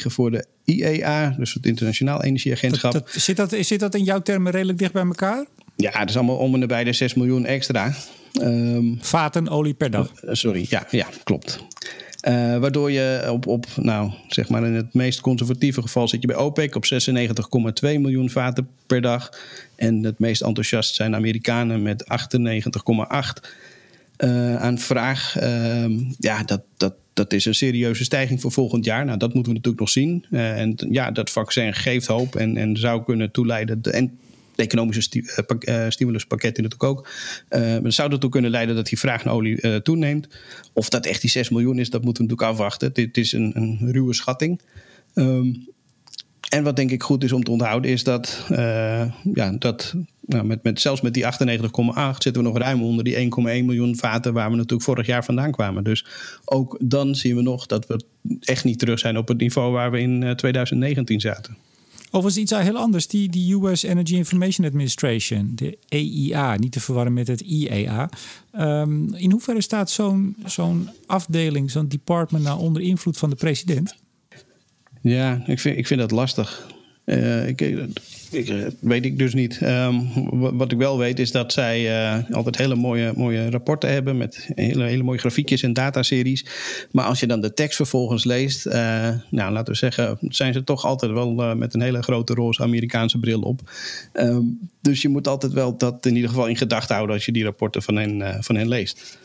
[0.02, 2.91] 5,9 voor de IEA, dus het Internationaal Energieagentschap.
[2.91, 5.46] Dat, dat, zit, dat, zit dat in jouw termen redelijk dicht bij elkaar?
[5.76, 7.94] Ja, het is allemaal om en nabij de 6 miljoen extra.
[8.41, 10.24] Um, Vaten olie per dag.
[10.24, 11.65] Uh, sorry, ja, ja klopt.
[12.28, 16.28] Uh, waardoor je op, op, nou, zeg maar in het meest conservatieve geval zit je
[16.28, 17.20] bij OPEC op 96,2
[17.82, 19.30] miljoen vaten per dag.
[19.76, 22.06] En het meest enthousiast zijn Amerikanen met
[23.44, 23.50] 98,8
[24.18, 25.42] uh, aan vraag.
[25.42, 25.86] Uh,
[26.18, 29.06] ja, dat, dat, dat is een serieuze stijging voor volgend jaar.
[29.06, 30.26] Nou, dat moeten we natuurlijk nog zien.
[30.32, 33.82] Uh, en ja, dat vaccin geeft hoop en, en zou kunnen toeleiden.
[33.82, 34.20] En
[34.56, 35.24] economische sti
[35.60, 37.10] uh, stimuluspakketten natuurlijk ook.
[37.50, 40.28] Uh, dat zou ertoe kunnen leiden dat die vraag naar olie toeneemt.
[40.74, 42.94] Of dat echt die 6 miljoen is, dat moeten we natuurlijk afwachten.
[42.94, 44.62] Dit is een, een ruwe schatting.
[45.16, 45.70] Um,
[46.50, 48.46] en wat denk ik goed is om te onthouden, is dat,
[49.34, 49.96] ja, dat
[50.32, 51.30] nou, met, met, zelfs met die 98,8
[52.18, 55.52] zitten we nog ruim onder die 1,1 miljoen vaten waar we natuurlijk vorig jaar vandaan
[55.52, 55.84] kwamen.
[55.84, 56.06] Dus
[56.46, 58.04] ook dan zien we nog dat we
[58.40, 61.58] echt niet terug zijn op het niveau waar we in 2019 zaten.
[62.13, 63.08] Overigens iets heel anders.
[63.08, 68.10] Die, die US Energy Information Administration, de EIA, niet te verwarren met het IEA.
[68.60, 73.95] Um, in hoeverre staat zo'n zo'n afdeling, zo'n department nou onder invloed van de president?
[75.02, 76.71] Ja, ik vind, ik vind dat lastig.
[77.06, 77.62] Uh, ik,
[78.32, 79.62] ik, eh, weet ik dus niet.
[79.62, 84.17] Um, wat ik wel weet is dat zij uh, altijd hele mooie, mooie rapporten hebben
[84.17, 86.46] met hele, hele mooie grafiekjes en dataseries.
[86.91, 88.74] Maar als je dan de tekst vervolgens leest, uh,
[89.30, 93.20] nou laten we zeggen, zijn ze toch altijd wel met een hele grote roze Amerikaanse
[93.20, 93.72] bril op.
[94.13, 97.32] Um, dus je moet altijd wel dat in ieder geval in gedachten houden als je
[97.32, 99.20] die rapporten van hen, van hen leest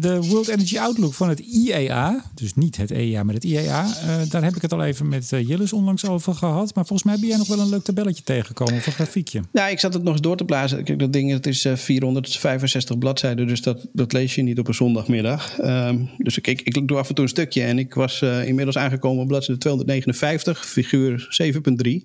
[0.00, 4.30] de World Energy Outlook van het IEA, dus niet het EEA, maar het IEA, uh,
[4.30, 6.74] daar heb ik het al even met uh, Jillis onlangs over gehad.
[6.74, 9.40] Maar volgens mij ben jij nog wel een leuk tabelletje tegengekomen of een grafiekje.
[9.52, 10.98] Ja, ik zat het nog eens door te blazen.
[10.98, 14.68] Dat ding het is uh, eh, 465 bladzijden, dus dat, dat lees je niet op
[14.68, 15.58] een zondagmiddag.
[15.60, 18.76] Um, dus ik, ik, ik, doe af en toe een stukje en ik was inmiddels
[18.76, 21.42] aangekomen op bladzijde 259, figuur
[21.84, 22.02] 7.3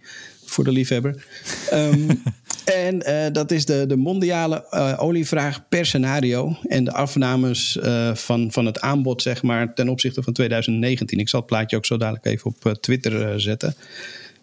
[0.49, 1.25] voor de liefhebber.
[1.73, 2.23] Um,
[2.87, 6.57] en uh, dat is de, de mondiale uh, olievraag per scenario.
[6.67, 11.19] En de afnames uh, van, van het aanbod, zeg maar, ten opzichte van 2019.
[11.19, 13.75] Ik zal het plaatje ook zo dadelijk even op Twitter zetten.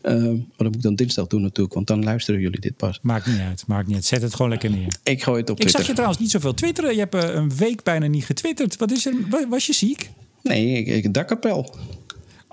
[0.02, 2.98] Uh, maar dat moet ik dan dinsdag doen natuurlijk, want dan luisteren jullie dit pas.
[3.02, 4.04] Maakt niet uit, maakt niet uit.
[4.04, 4.96] Zet het gewoon lekker neer.
[5.02, 5.66] Ik gooi het op Twitter.
[5.66, 6.94] Ik zag je trouwens niet zoveel twitteren.
[6.94, 8.76] Je hebt een week bijna niet getwitterd.
[8.76, 9.14] Wat is er?
[9.48, 10.10] Was je ziek?
[10.42, 11.74] Nee, ik, ik dakkapel.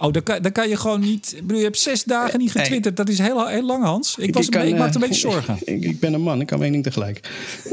[0.02, 1.36] Oh, dan kan, dan kan je gewoon niet.
[1.42, 2.98] Bedoel, je hebt zes dagen niet getwitterd.
[2.98, 4.18] Dat is heel, heel lang, Hans.
[4.18, 5.58] Ik, was ik, kan, ik maakte een beetje zorgen.
[5.66, 7.30] Ik, ik, ben een man, ik kan één ding tegelijk.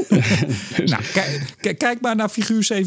[0.85, 1.03] nou,
[1.61, 2.81] kijk, kijk maar naar figuur 7.3.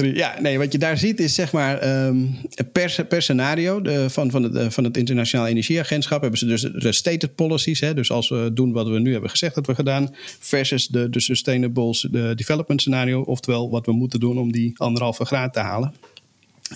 [0.00, 0.40] 7.3, ja.
[0.40, 2.36] Nee, wat je daar ziet is zeg maar um,
[2.72, 6.92] per, per scenario de, van, van, het, van het Internationaal Energieagentschap hebben ze dus de
[6.92, 7.80] stated policies.
[7.80, 11.10] Hè, dus als we doen wat we nu hebben gezegd dat we gedaan, versus de,
[11.10, 13.20] de Sustainable Development Scenario.
[13.20, 15.94] Oftewel wat we moeten doen om die anderhalve graad te halen.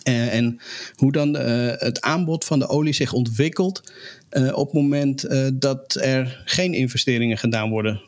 [0.03, 0.61] Uh, en
[0.95, 3.93] hoe dan uh, het aanbod van de olie zich ontwikkelt
[4.31, 8.01] uh, op het moment dat er geen investeringen gedaan worden.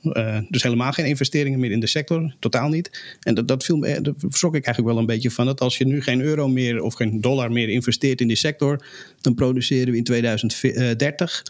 [0.48, 3.16] dus helemaal geen investeringen meer in de sector, totaal niet.
[3.20, 5.46] En dat, dat, viel me, daar schrok ik eigenlijk wel een beetje van.
[5.46, 8.84] Dat als je nu geen euro meer of geen dollar meer investeert in die sector,
[9.20, 11.44] dan produceren we in 2030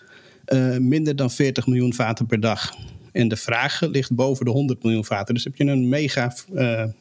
[0.79, 2.77] minder dan 40 miljoen vaten per dag.
[3.13, 5.35] En de vraag ligt boven de 100 miljoen vaten.
[5.35, 6.35] Dus heb je een mega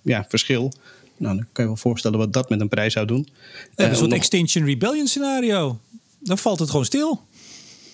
[0.01, 0.73] ja, verschil
[1.17, 3.27] nou, dan kan je wel voorstellen wat dat met een prijs zou doen.
[3.75, 5.79] Ja, een soort Extinction Rebellion scenario.
[6.19, 7.21] Dan valt het gewoon stil.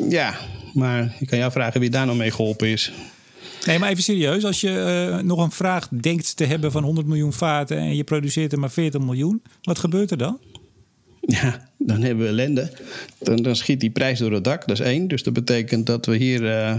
[0.10, 0.38] Ja,
[0.74, 2.92] maar ik kan jou vragen wie daar nou mee geholpen is.
[3.66, 4.46] Nee, maar even serieus.
[4.46, 8.04] Als je uh, nog een vraag denkt te hebben van 100 miljoen vaten en je
[8.04, 10.40] produceert er maar 40 miljoen, wat gebeurt er dan?
[11.22, 12.72] Ja, dan hebben we ellende.
[13.18, 15.08] Dan, dan schiet die prijs door het dak, dat is één.
[15.08, 16.76] Dus dat betekent dat we hier, uh,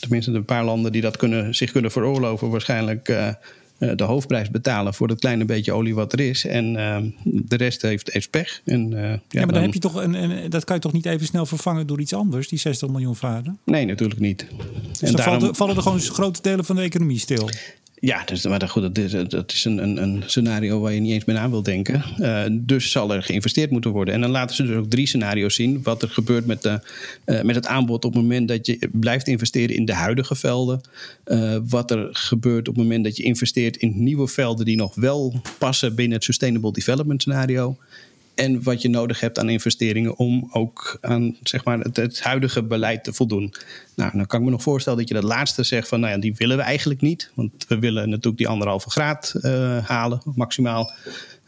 [0.00, 3.34] tenminste een paar landen die dat kunnen, zich kunnen veroorloven, waarschijnlijk uh, eh,
[3.78, 6.44] de hoofdprijs betalen voor het kleine beetje olie wat er is.
[6.44, 8.60] En uh, de rest heeft, heeft pech.
[8.64, 10.92] En, uh, ja, ja, maar dan, heb je toch een, een, dat kan je toch
[10.92, 13.58] niet even snel vervangen door iets anders, die 60 miljoen vaten?
[13.64, 14.46] Nee, natuurlijk niet.
[14.88, 15.54] Dus en dan daarom...
[15.54, 17.50] vallen er gewoon grote delen van de economie stil.
[18.00, 21.24] Ja, dus, maar goed, dat is, dat is een, een, scenario waar je niet eens
[21.24, 22.02] meer aan wil denken.
[22.18, 24.14] Uh, dus zal er geïnvesteerd moeten worden.
[24.14, 25.82] En dan laten ze dus ook drie scenario's zien.
[25.82, 26.80] Wat er gebeurt met, de,
[27.26, 30.80] uh, met het aanbod op het moment dat je blijft investeren in de huidige velden.
[31.26, 34.94] Uh, wat er gebeurt op het moment dat je investeert in nieuwe velden die nog
[34.94, 37.76] wel passen binnen het Sustainable Development scenario.
[38.38, 42.62] En wat je nodig hebt aan investeringen om ook aan zeg maar, het, het, huidige
[42.62, 43.54] beleid te voldoen.
[43.96, 46.18] Nou, dan kan ik me nog voorstellen dat je dat laatste zegt van, nou ja,
[46.18, 47.30] die willen we eigenlijk niet.
[47.34, 50.92] Want we willen natuurlijk die anderhalve graad uh, halen, maximaal.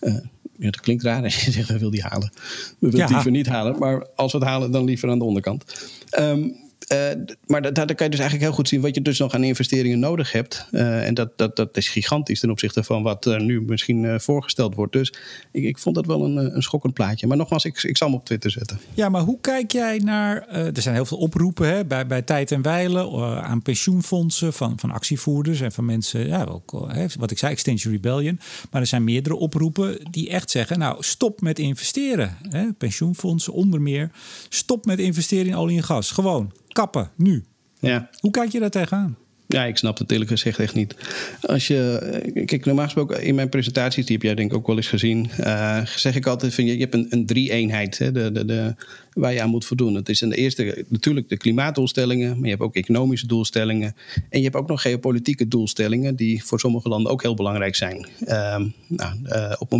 [0.01, 0.15] Uh,
[0.59, 2.33] ja, dat klinkt raar als je zegt, we willen die halen.
[2.79, 3.15] We willen ja.
[3.15, 5.91] liever niet halen, maar als we het halen, dan liever aan de onderkant.
[6.19, 6.57] Um,
[6.93, 6.99] uh,
[7.47, 9.99] maar daar, kan je dus eigenlijk heel goed zien wat je dus nog aan investeringen
[9.99, 10.67] nodig hebt.
[10.71, 14.75] Uh, en dat, dat, dat is gigantisch ten opzichte van wat uh, nu misschien voorgesteld
[14.75, 14.93] wordt.
[14.93, 15.13] Dus
[15.53, 17.27] ik, ik vond dat wel een, een schokkend plaatje.
[17.27, 18.81] Maar nogmaals, ik, ik zal hem op Twitter zetten.
[18.95, 20.49] Ja, maar hoe kijk jij naar.
[20.49, 24.91] er zijn heel veel oproepen hè, bij, bij Tijd en Weilen aan pensioenfondsen van, van
[24.91, 26.27] actievoerders en van mensen.
[26.27, 28.41] Ja, ook wat ik zei, Extension Rebellion.
[28.71, 32.37] Maar er zijn meerdere oproepen die echt zeggen: Nou, stop met investeren.
[32.49, 34.11] Hè, pensioenfondsen onder meer.
[34.49, 36.11] Stop met investeren in olie en gas.
[36.11, 37.45] Gewoon kappen, nu.
[37.79, 38.11] Ja.
[38.21, 39.17] Hoe kijk je daar tegenaan?
[39.53, 40.97] Ja, ik snap het eerlijk gezegd echt niet.
[41.41, 44.67] Als je, eh, kijk, normaal gesproken in mijn presentaties, die heb jij denk ik ook
[44.67, 48.13] wel eens gezien, uh, zeg ik altijd: van, je, je hebt een, een drie-eenheid hè,
[48.13, 48.75] de, de, de,
[49.13, 49.95] waar je aan moet voldoen.
[49.95, 53.97] Het is in de eerste natuurlijk de klimaatdoelstellingen, maar je hebt ook economische doelstellingen.
[54.29, 58.09] En je hebt ook nog geopolitieke doelstellingen, die voor sommige landen ook heel belangrijk zijn.
[58.21, 58.57] Uh,
[58.87, 59.73] nou, uh, op,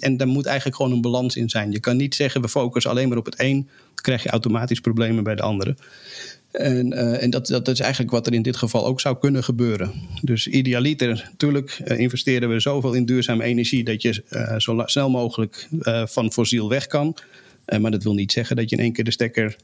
[0.00, 1.72] en daar moet eigenlijk gewoon een balans in zijn.
[1.72, 4.80] Je kan niet zeggen: we focussen alleen maar op het een, dan krijg je automatisch
[4.80, 5.76] problemen bij de andere.
[6.50, 9.44] En, uh, en dat, dat is eigenlijk wat er in dit geval ook zou kunnen
[9.44, 9.92] gebeuren.
[10.22, 15.10] Dus idealiter, natuurlijk uh, investeren we zoveel in duurzame energie dat je uh, zo snel
[15.10, 15.68] mogelijk
[16.04, 17.16] van fossiel weg kan.
[17.80, 19.56] maar dat wil niet zeggen dat je in één keer de stekker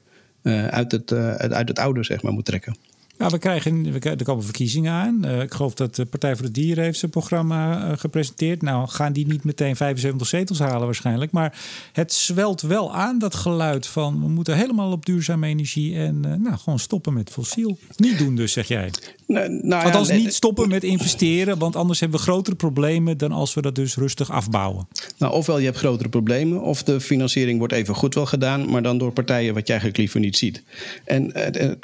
[0.71, 2.77] uit, het, uit het oude zeg maar, moet trekken.
[3.19, 5.21] Nou, we krijgen, we, er komen verkiezingen aan.
[5.25, 8.63] Uh, ik geloof dat de Partij voor de Dieren heeft zijn programma uh, gepresenteerd.
[8.63, 11.33] Nou, gaan die niet meteen 75 zetels halen waarschijnlijk.
[11.33, 11.59] Maar
[11.93, 14.21] het zwelt wel aan, dat geluid van...
[14.21, 17.79] we moeten helemaal op duurzame energie en uh, nou, gewoon stoppen met fossiel.
[17.97, 18.91] Niet doen dus, zeg jij.
[19.33, 21.59] Nou, nou Althans, ja, niet stoppen met investeren...
[21.59, 23.19] want anders hebben we grotere problemen...
[23.19, 24.89] dan als we dat dus rustig afbouwen.
[25.19, 26.61] Nou, ofwel je hebt grotere problemen...
[26.61, 28.71] of de financiering wordt even goed wel gedaan...
[28.71, 30.63] maar dan door partijen wat jij eigenlijk liever niet ziet.
[31.05, 31.33] En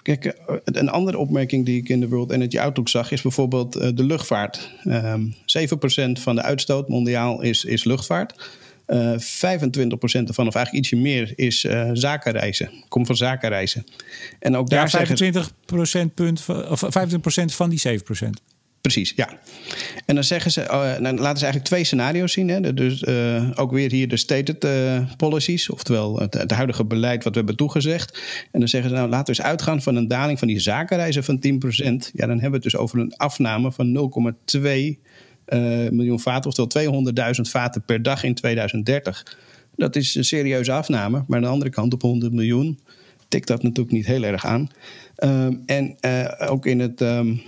[0.02, 4.04] kijk, een andere opmerking die ik in de World Energy Outlook zag, is bijvoorbeeld de
[4.04, 4.70] luchtvaart.
[4.84, 8.34] Um, ehm, 7% van de uitstoot mondiaal is, is luchtvaart.
[8.88, 12.70] Uh, eh, 25% ervan, of eigenlijk ietsje meer, is uh, zakenreizen.
[12.88, 13.84] Komt van zakenreizen.
[14.38, 15.06] En ook daar ja,
[16.08, 18.28] 25%, punt, of 25% van die 7%.
[18.80, 19.28] Precies, ja.
[20.06, 20.68] En dan zeggen ze, uh,
[21.00, 22.48] laten ze eigenlijk twee scenario's zien.
[22.48, 22.74] Hè.
[22.74, 27.32] Dus uh, ook weer hier de stated uh, policies, oftewel het, het, huidige beleid wat
[27.32, 28.18] we hebben toegezegd.
[28.52, 31.24] En dan zeggen ze, nou laten we eens uitgaan van een daling van die zakenreizen
[31.24, 31.40] van 10%.
[32.12, 34.10] Ja, dan hebben we het dus over een afname van
[34.56, 34.98] 0,2
[35.90, 39.36] miljoen vaten, oftewel 200.000 vaten per dag in 2030.
[39.76, 42.78] Dat is een serieuze afname, maar aan de andere kant op 100 miljoen
[43.28, 44.68] tikt dat natuurlijk niet heel erg aan.
[45.16, 45.96] Ehm, en
[46.38, 47.00] ook in het...
[47.00, 47.42] Um,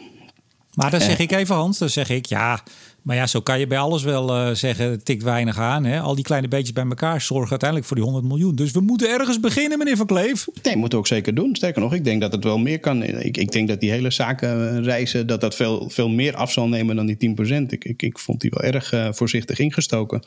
[0.75, 2.63] maar dan zeg ik even Hans, dan zeg ik ja,
[3.03, 5.85] maar ja, zo kan je bij alles wel uh, zeggen, tikt weinig aan.
[5.85, 6.01] Hè?
[6.01, 8.55] Al die kleine beetjes bij elkaar zorgen uiteindelijk voor die 100 miljoen.
[8.55, 10.47] Dus we moeten ergens beginnen, meneer Van Kleef.
[10.63, 11.57] Nee, moeten we ook zeker doen.
[11.57, 13.03] Sterker nog, ik denk dat het wel meer kan.
[13.03, 16.97] Ik, ik denk dat die hele zakenreizen, dat dat veel, veel meer af zal nemen
[16.97, 17.67] dan die 10%.
[17.67, 20.23] Ik, ik, ik vond die wel erg uh, voorzichtig ingestoken.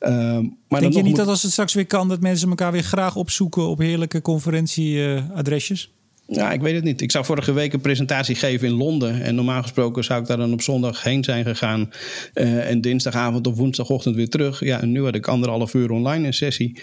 [0.00, 0.10] Uh,
[0.68, 1.16] maar denk je niet moet...
[1.16, 5.92] dat als het straks weer kan, dat mensen elkaar weer graag opzoeken op heerlijke conferentieadresjes?
[6.32, 7.00] Ja, ik weet het niet.
[7.00, 9.22] Ik zou vorige week een presentatie geven in Londen.
[9.22, 11.90] En normaal gesproken zou ik daar dan op zondag heen zijn gegaan.
[12.34, 14.64] Uh, en dinsdagavond of woensdagochtend weer terug.
[14.64, 16.82] Ja, en nu had ik anderhalf uur online een sessie.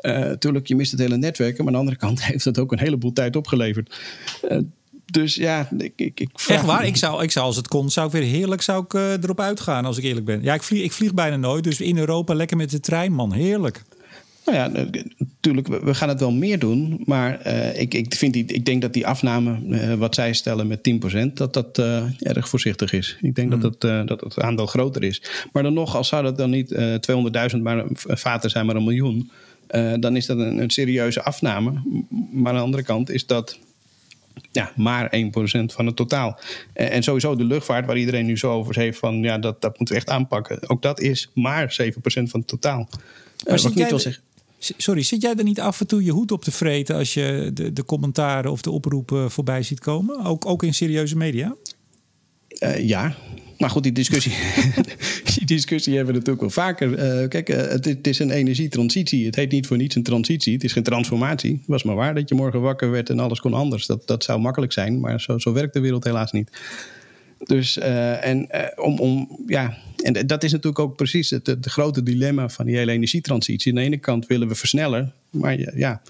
[0.00, 1.64] Uh, tuurlijk, je mist het hele netwerken.
[1.64, 3.96] Maar aan de andere kant heeft dat ook een heleboel tijd opgeleverd.
[4.50, 4.58] Uh,
[5.04, 6.86] dus ja, ik, ik, ik Echt waar?
[6.86, 9.84] Ik zou, ik zou, als het kon, zou ik weer heerlijk zou ik, erop uitgaan,
[9.84, 10.42] als ik eerlijk ben.
[10.42, 11.64] Ja, ik vlieg, ik vlieg bijna nooit.
[11.64, 13.32] Dus in Europa lekker met de trein, man.
[13.32, 13.82] Heerlijk.
[14.50, 17.02] Nou ja, natuurlijk, we gaan het wel meer doen.
[17.04, 20.66] Maar uh, ik, ik, vind die, ik denk dat die afname, uh, wat zij stellen
[20.66, 20.90] met
[21.26, 23.18] 10%, dat dat uh, erg voorzichtig is.
[23.20, 23.60] Ik denk mm.
[23.60, 25.22] dat, het, dat het aandeel groter is.
[25.52, 26.74] Maar dan nog, als zou dat dan niet
[27.54, 29.30] 200.000 maar, vaten zijn, maar een miljoen.
[30.00, 31.72] dan is dat een, een, serieuze afname.
[32.32, 33.58] Maar aan de andere kant is dat
[34.52, 35.20] ja, maar 1%
[35.64, 36.40] van het totaal.
[36.72, 39.94] En sowieso de luchtvaart, waar iedereen nu zo over heeft van ja, dat, dat moeten
[39.94, 40.68] we echt aanpakken.
[40.68, 42.88] Ook dat is maar 7% van het totaal.
[43.46, 44.22] Maar wat ik niet wil zeggen.
[44.58, 47.50] Sorry, zit jij er niet af en toe je hoed op te vreten als je
[47.54, 50.24] de, de commentaren of de oproepen voorbij ziet komen?
[50.24, 51.56] Ook, ook in serieuze media?
[52.58, 53.16] Uh, ja,
[53.58, 54.32] maar goed, die discussie,
[55.36, 57.22] die discussie hebben we natuurlijk wel vaker.
[57.22, 59.26] Uh, kijk, uh, het, het, is een energietransitie.
[59.26, 60.52] Het heet niet voor niets een transitie.
[60.52, 61.52] Het is geen transformatie.
[61.52, 63.86] Het was maar waar dat je morgen wakker werd en alles kon anders.
[63.86, 66.50] Dat, dat zou makkelijk zijn, maar zo, zo werkt de wereld helaas niet.
[67.38, 69.76] Dus en om, om, ja,
[70.14, 73.72] en dat is natuurlijk ook precies het, het, grote dilemma van die hele energietransitie.
[73.72, 76.02] Aan de ene kant willen we versnellen, maar ja,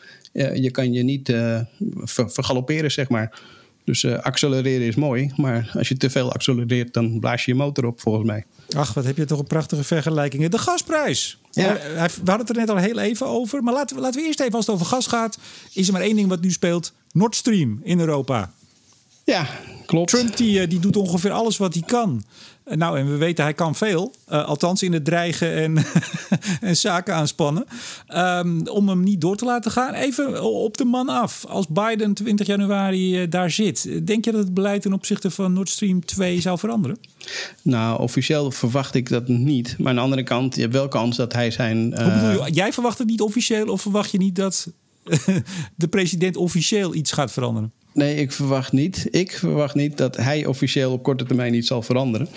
[0.54, 1.60] je kan je niet uh,
[2.02, 3.40] ver, vergalopperen, zeg maar.
[3.84, 7.56] Dus uh, accelereren is mooi, maar als je te veel accelereert, dan blaas je je
[7.56, 8.44] motor op, volgens mij.
[8.76, 10.48] Ach, wat heb je toch een prachtige vergelijking.
[10.48, 11.38] De gasprijs.
[11.50, 11.72] Ja.
[11.74, 13.62] We hadden het er net al heel even over.
[13.62, 15.38] Maar laten we, laten we eerst even, als het over gas gaat,
[15.72, 18.52] is er maar één ding wat nu speelt: Nord Stream in Europa.
[19.24, 19.46] Ja,
[19.86, 20.10] klopt.
[20.10, 22.24] Trump die, die doet ongeveer alles wat hij kan.
[22.74, 24.14] Nou, en we weten hij kan veel.
[24.32, 25.84] Uh, althans in het dreigen en,
[26.60, 27.64] en zaken aanspannen.
[28.14, 29.94] Um, om hem niet door te laten gaan.
[29.94, 31.44] Even op de man af.
[31.48, 34.06] Als Biden 20 januari uh, daar zit.
[34.06, 36.98] Denk je dat het beleid ten opzichte van Nord Stream 2 zou veranderen?
[37.62, 39.74] Nou, officieel verwacht ik dat niet.
[39.78, 41.92] Maar aan de andere kant, je hebt wel kans dat hij zijn...
[41.92, 41.98] Uh...
[41.98, 42.52] Hoe bedoel je?
[42.52, 43.66] Jij verwacht het niet officieel?
[43.66, 44.72] Of verwacht je niet dat
[45.74, 47.72] de president officieel iets gaat veranderen?
[47.98, 49.08] Nee, ik verwacht niet.
[49.10, 52.28] Ik verwacht niet dat hij officieel op korte termijn iets zal veranderen.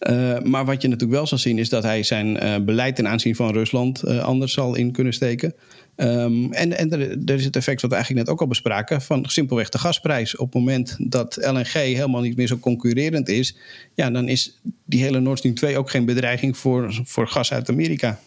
[0.00, 3.08] Uh, maar wat je natuurlijk wel zal zien is dat hij zijn uh, beleid ten
[3.08, 5.54] aanzien van Rusland uh, anders zal in kunnen steken.
[5.96, 9.02] Um, en en er, er, is het effect wat we eigenlijk net ook al bespraken
[9.02, 10.36] van simpelweg de gasprijs.
[10.36, 13.56] Op het moment dat LNG helemaal niet meer zo concurrerend is,
[13.94, 17.68] ja, dan is die hele Nord Stream 2 ook geen bedreiging voor, voor gas uit
[17.68, 18.18] Amerika.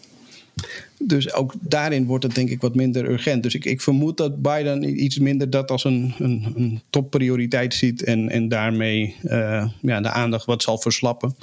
[1.00, 3.44] Dus ook daarin wordt het denk ik wat minder urgent.
[3.44, 8.04] Dus ik, ik vermoed dat Biden iets minder dat als een, een, een topprioriteit ziet
[8.04, 11.36] en, en daarmee uh, ja, de aandacht wat zal verslappen.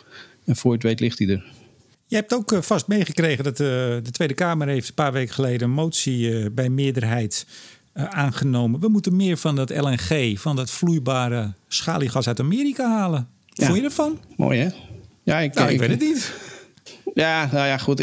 [0.45, 1.45] En voor het weet ligt hij er.
[2.07, 5.35] Je hebt ook eh, vast meegekregen dat de, de Tweede Kamer heeft een paar weken
[5.35, 7.47] geleden een motie uh, bij meerderheid
[7.95, 8.81] uh, aangenomen.
[8.81, 13.29] We moeten meer van dat LNG, van dat vloeibare schaliegas uit Amerika halen.
[13.47, 13.67] Ja.
[13.67, 14.19] Vond je ervan?
[14.37, 14.69] Mooi hè?
[15.23, 16.33] Ja, ik, nou, ik, ik weet het niet.
[17.15, 18.03] Ja, nou ja, goed.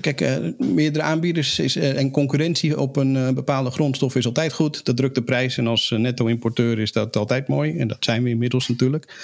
[0.00, 4.84] Kijk, meerdere aanbieders is, en concurrentie op een bepaalde grondstof is altijd goed.
[4.84, 5.58] Dat drukt de prijs.
[5.58, 7.78] En als netto-importeur is dat altijd mooi.
[7.78, 9.14] En dat zijn we inmiddels natuurlijk.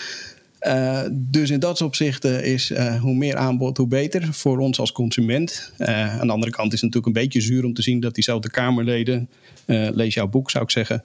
[0.66, 4.92] Uh, dus in dat opzicht is uh, hoe meer aanbod, hoe beter voor ons als
[4.92, 5.72] consument.
[5.78, 8.50] Aan de andere kant is het natuurlijk een beetje zuur om te zien dat diezelfde
[8.50, 9.28] Kamerleden,
[9.66, 11.02] lees jouw boek zou ik zeggen,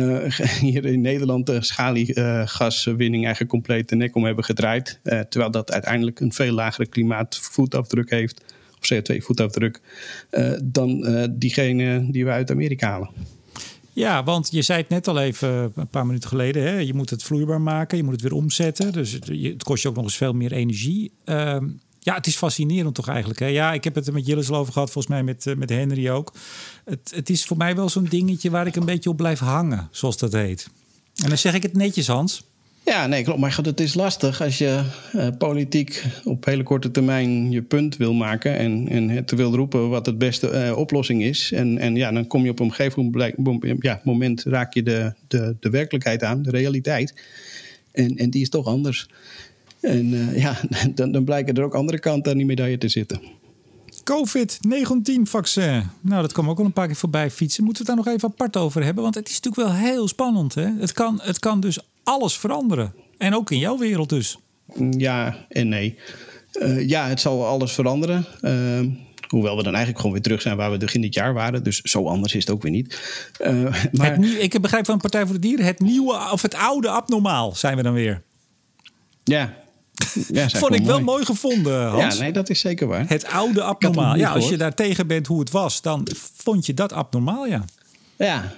[0.70, 5.00] hier in Nederland de schaliegaswinning eigenlijk compleet de nek om hebben gedraaid.
[5.02, 8.44] terwijl dat uiteindelijk een veel lagere klimaatvoetafdruk heeft,
[8.80, 9.80] of CO2-voetafdruk,
[10.64, 11.06] dan
[11.38, 13.35] diegene die we uit Amerika halen.
[13.96, 16.62] Ja, want je zei het net al even een paar minuten geleden.
[16.62, 16.78] Hè?
[16.78, 18.92] Je moet het vloeibaar maken, je moet het weer omzetten.
[18.92, 21.12] Dus het, kost je ook nog eens veel meer energie.
[21.24, 23.40] Ehm, ja, het is fascinerend toch eigenlijk.
[23.40, 23.46] Hè?
[23.46, 26.08] Ja, ik heb het er met Jillis over gehad, volgens mij met, uh, met Henry
[26.08, 26.32] ook.
[26.84, 29.88] Het, het is voor mij wel zo'n dingetje waar ik een beetje op blijf hangen,
[29.90, 30.68] zoals dat heet.
[31.22, 32.44] En dan zeg ik het netjes, Hans.
[32.86, 33.40] Ja, nee, klopt.
[33.40, 34.82] Maar God, het is lastig als je
[35.14, 39.88] uh, politiek op hele korte termijn je punt wil maken en, en het wil roepen
[39.88, 41.52] wat het beste uh, oplossing is.
[41.52, 43.04] En, en ja, dan kom je op een gegeven
[43.36, 47.14] moment, ja, moment raak je de, de, de werkelijkheid aan, de realiteit.
[47.92, 49.08] En, en die is toch anders.
[49.80, 50.56] En uh, ja,
[50.94, 53.20] dan, dan blijken er ook andere kanten aan die medaille te zitten.
[54.04, 55.82] COVID-19-vaccin.
[56.00, 57.64] Nou, dat kwam ook al een paar keer voorbij fietsen.
[57.64, 59.02] Moeten we het daar nog even apart over hebben?
[59.02, 60.54] Want het is natuurlijk wel heel spannend.
[60.54, 60.68] Hè?
[60.78, 62.94] Het, kan, het kan dus alles veranderen.
[63.18, 64.38] En ook in jouw wereld dus.
[64.90, 65.98] Ja en nee.
[66.52, 68.26] Uh, ja, het zal alles veranderen.
[68.42, 68.80] Uh,
[69.28, 71.62] hoewel we dan eigenlijk gewoon weer terug zijn waar we begin dit jaar waren.
[71.62, 73.00] Dus zo anders is het ook weer niet.
[73.40, 74.16] Uh, maar...
[74.16, 77.76] het ik begrijp van Partij voor de Dieren, het nieuwe of het oude abnormaal zijn
[77.76, 78.22] we dan weer.
[79.24, 79.54] Ja,
[80.28, 82.14] ja, Vond ik wel mooi gevonden, Hans.
[82.14, 83.08] Ja, nee, dat is zeker waar.
[83.08, 84.16] Het oude abnormaal.
[84.16, 87.64] Ja, als je daar tegen bent hoe het was, dan vond je dat abnormaal, ja.
[88.16, 88.52] Ja,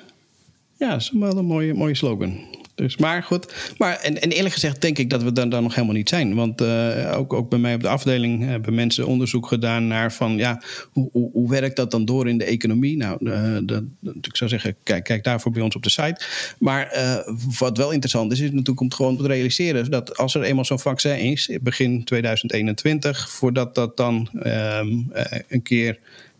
[0.76, 2.57] ja dat is wel een mooie, mooie slogan.
[2.78, 3.72] Dus, maar goed.
[3.78, 6.34] Maar, en, en eerlijk gezegd denk ik dat we dan, dan nog helemaal niet zijn.
[6.34, 10.36] Want uh, ook, ook bij mij op de afdeling hebben mensen onderzoek gedaan naar van
[10.36, 10.62] ja,
[10.92, 12.96] hoe, hoe, werkt dat dan door in de economie?
[12.96, 13.82] Nou, uh, dat,
[14.20, 16.24] ik zou zeggen, kijk, kijk daarvoor bij ons op de site.
[16.58, 20.42] Maar uh, wat wel interessant is, is natuurlijk om gewoon te realiseren dat als er
[20.42, 25.12] eenmaal zo'n vaccin is, begin 2021, voordat dat dan um,
[25.48, 25.98] een keer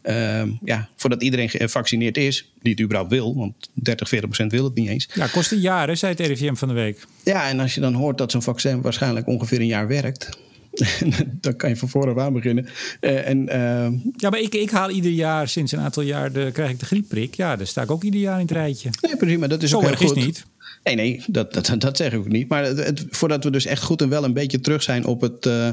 [0.09, 4.65] uh, ja, voordat iedereen gevaccineerd is, die het überhaupt wil, want 30, 40 procent wil
[4.65, 5.09] het niet eens.
[5.15, 7.07] Ja, kost een jaar, hè, zei het RIVM van de week.
[7.25, 10.29] Ja, en als je dan hoort dat zo'n vaccin waarschijnlijk ongeveer een jaar werkt,
[11.41, 12.69] dan kan je van vooraf aan beginnen.
[13.01, 14.13] Uh, en, uh...
[14.17, 16.87] Ja, maar ik, ik haal ieder jaar, sinds een aantal jaar, de, krijg ik de
[16.87, 17.35] griepprik.
[17.35, 18.91] Ja, daar sta ik ook ieder jaar in het rijtje.
[19.01, 20.17] Nee, prima, dat is Zo ook heel goed.
[20.17, 20.47] Is niet.
[20.95, 22.49] Nee, nee, dat, dat, dat zeg ik ook niet.
[22.49, 25.21] Maar het, het, voordat we dus echt goed en wel een beetje terug zijn op
[25.21, 25.71] het, uh,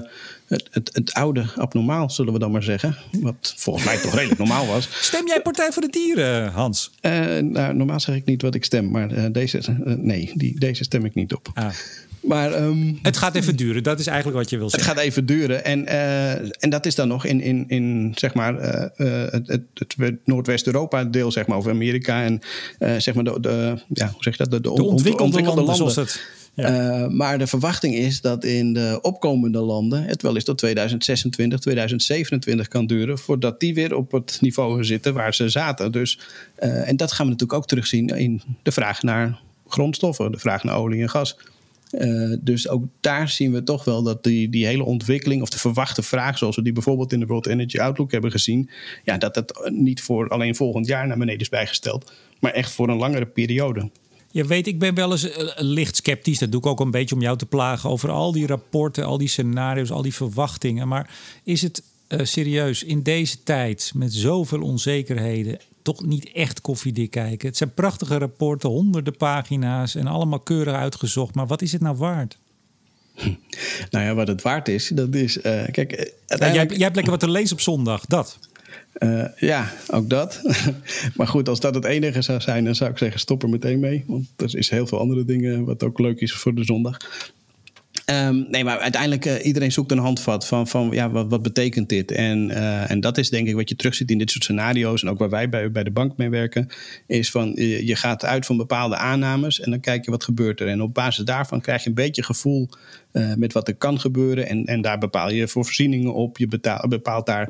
[0.47, 2.97] het, het, het, oude abnormaal, zullen we dan maar zeggen.
[3.11, 4.87] Wat volgens mij toch redelijk normaal was.
[4.91, 6.91] Stem jij Partij voor de Dieren, Hans?
[7.01, 9.61] Uh, nou, normaal zeg ik niet wat ik stem, maar uh, deze,
[9.97, 11.49] nee, die, deze stem ik niet op.
[11.53, 11.67] Ah.
[12.27, 14.89] Maar, um, het gaat even duren, dat is eigenlijk wat je wil zeggen.
[14.89, 15.65] Het gaat even duren.
[15.65, 19.47] En, uh, en dat is dan nog in, in, in zeg maar, uh, uh, het,
[19.47, 22.23] het, het Noordwest-Europa-deel, zeg maar, of Amerika.
[22.23, 22.41] En
[23.01, 24.51] zeg maar, de, de, ja, hoe zeg je dat?
[24.51, 25.85] De, de, de ontwikkelde, ontwikkelde, landen.
[25.85, 26.03] landen.
[26.03, 26.21] Het,
[26.53, 27.07] ja.
[27.09, 32.67] maar de verwachting is dat in de opkomende landen het wel eens tot 2026, 2027
[32.67, 33.17] kan duren.
[33.17, 35.91] voordat die weer op het niveau zitten waar ze zaten.
[35.91, 36.19] Dus,
[36.55, 40.77] en dat gaan we natuurlijk ook terugzien in de vraag naar grondstoffen, de vraag naar
[40.77, 41.37] olie en gas.
[41.91, 45.59] Uh, dus ook daar zien we toch wel dat die, die hele ontwikkeling of de
[45.59, 48.69] verwachte vraag, zoals we die bijvoorbeeld in de World Energy Outlook hebben gezien,
[49.03, 52.89] ja, dat dat niet voor alleen volgend jaar naar beneden is bijgesteld, maar echt voor
[52.89, 53.89] een langere periode.
[54.31, 56.39] Je weet, ik ben wel eens uh, licht sceptisch.
[56.39, 59.17] Dat doe ik ook een beetje om jou te plagen over al die rapporten, al
[59.17, 60.87] die scenario's, al die verwachtingen.
[60.87, 61.09] Maar
[61.43, 67.47] is het uh, serieus in deze tijd met zoveel onzekerheden toch niet echt koffiedik kijken.
[67.47, 71.35] Het zijn prachtige rapporten, honderden pagina's en allemaal keurig uitgezocht.
[71.35, 72.37] Maar wat is het nou waard?
[73.89, 75.37] Nou ja, wat het waard is, dat is.
[75.37, 76.39] Uh, kijk, uiteindelijk...
[76.39, 78.39] ja, jij, jij hebt lekker wat te lezen op zondag, dat.
[78.99, 80.41] Uh, ja, ook dat.
[81.15, 83.79] maar goed, als dat het enige zou zijn, dan zou ik zeggen: stop er meteen
[83.79, 84.03] mee.
[84.07, 86.97] Want er is heel veel andere dingen wat ook leuk is voor de zondag.
[88.11, 92.11] Um, nee, maar uiteindelijk uh, iedereen zoekt een handvat van, van ja, wat, betekent dit?
[92.11, 95.09] En, uh, en dat is denk ik wat je terugziet in dit soort scenario's en
[95.09, 96.67] ook waar wij bij, bij de bank mee werken,
[97.07, 100.59] is van je, je gaat uit van bepaalde aannames en dan kijk je wat gebeurt
[100.59, 100.67] er.
[100.67, 102.69] En op basis daarvan krijg je een beetje gevoel
[103.15, 104.47] uh, met wat er kan gebeuren.
[104.47, 106.37] En, en daar bepaal je voor voorzieningen op.
[106.37, 107.49] Je betaal, bepaalt daar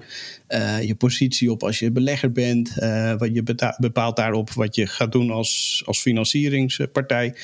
[0.49, 2.75] uh, je positie op als je belegger bent.
[2.80, 7.36] Uh, wat je betaal, bepaalt daarop wat je gaat doen als, als financieringspartij.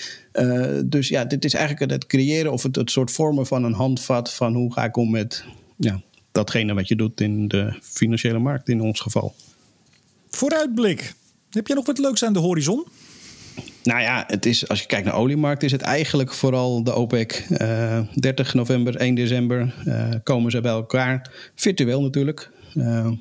[0.86, 4.34] dus ja, dit is eigenlijk het creëren of het, het soort vormen van een handvat
[4.34, 5.46] van hoe ga ik om met
[5.78, 9.36] ja, datgene wat je doet in de financiële markt in ons geval.
[10.30, 11.14] Vooruitblik.
[11.50, 12.86] Heb je nog wat leuks aan de horizon?
[13.84, 17.46] Nou ja, het is, als je kijkt naar oliemarkt, is het eigenlijk vooral de OPEC.
[17.50, 21.30] Uh, 30 november, 1 december uh, komen ze bij elkaar.
[21.56, 22.52] Virtueel natuurlijk.
[22.76, 23.12] Uh,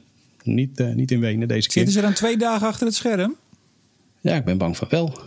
[0.43, 1.77] niet, niet in Wenen deze keer.
[1.77, 3.37] Zitten ze dan twee dagen achter het scherm?
[4.21, 5.19] Ja, ik ben bang van wel.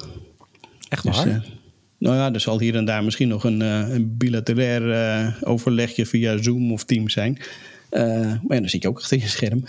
[0.89, 1.23] Echt waar?
[1.23, 1.51] Dus,
[1.97, 6.71] nou ja, er zal hier en daar misschien nog een, een bilaterair overlegje via Zoom
[6.71, 7.37] of Teams zijn.
[7.89, 9.63] maar ja, dan zit je ook achter je scherm.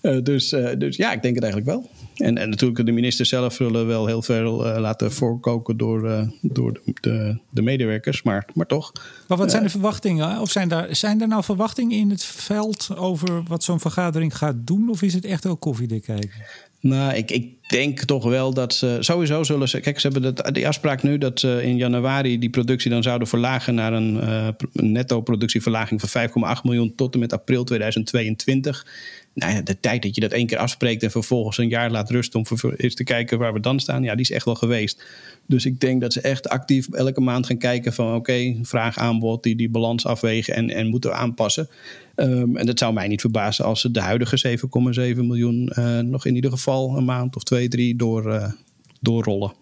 [0.24, 0.48] dus,
[0.78, 1.90] dus ja, ik denk het eigenlijk wel.
[2.14, 6.28] En, en natuurlijk, de ministers zelf zullen wel heel veel uh, laten voorkoken door, uh,
[6.40, 8.92] door de, de, de, medewerkers, maar, maar toch.
[9.28, 10.40] Maar wat zijn de verwachtingen?
[10.40, 14.56] Of zijn daar, zijn er nou verwachtingen in het veld over wat zo'n vergadering gaat
[14.58, 14.88] doen?
[14.88, 16.42] Of is het echt ook koffiedik kijken?
[16.80, 19.80] Nou, ik, ik denk toch wel dat ze sowieso zullen ze.
[19.80, 23.28] Kijk, ze hebben de, die afspraak nu dat ze in januari die productie dan zouden
[23.28, 28.86] verlagen naar een, uh, netto productieverlaging van 5,8 miljoen tot en met april 2022
[29.34, 32.10] nou ja, de tijd dat je dat één keer afspreekt en vervolgens een jaar laat
[32.10, 35.04] rusten om eens te kijken waar we dan staan, ja, die is echt wel geweest.
[35.46, 39.42] Dus ik denk dat ze echt actief elke maand gaan kijken van oké, vraag, aanbod,
[39.42, 41.68] die, die balans afwegen en, en moeten aanpassen.
[42.16, 46.26] Um, en dat zou mij niet verbazen als ze de huidige 7,7 miljoen uh, nog
[46.26, 48.52] in ieder geval een maand of twee, drie door, uh,
[49.00, 49.52] doorrollen.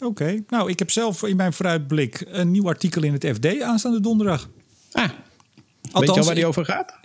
[0.00, 4.00] Oké, nou ik heb zelf in mijn vooruitblik een nieuw artikel in het FD aanstaande
[4.00, 4.48] donderdag.
[4.92, 5.12] Ah, Althans,
[5.92, 6.98] weet je al waar die over gaat?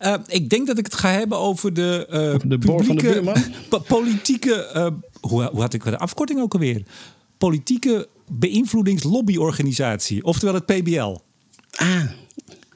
[0.00, 2.96] Uh, ik denk dat ik het ga hebben over de, uh, over de boor van
[2.96, 3.36] de buurman.
[3.86, 4.70] politieke.
[4.76, 4.86] Uh,
[5.20, 6.82] hoe, hoe, had ik de afkorting ook alweer?
[7.38, 11.16] Politieke beïnvloedingslobbyorganisatie, oftewel het PBL.
[11.76, 12.02] Ah,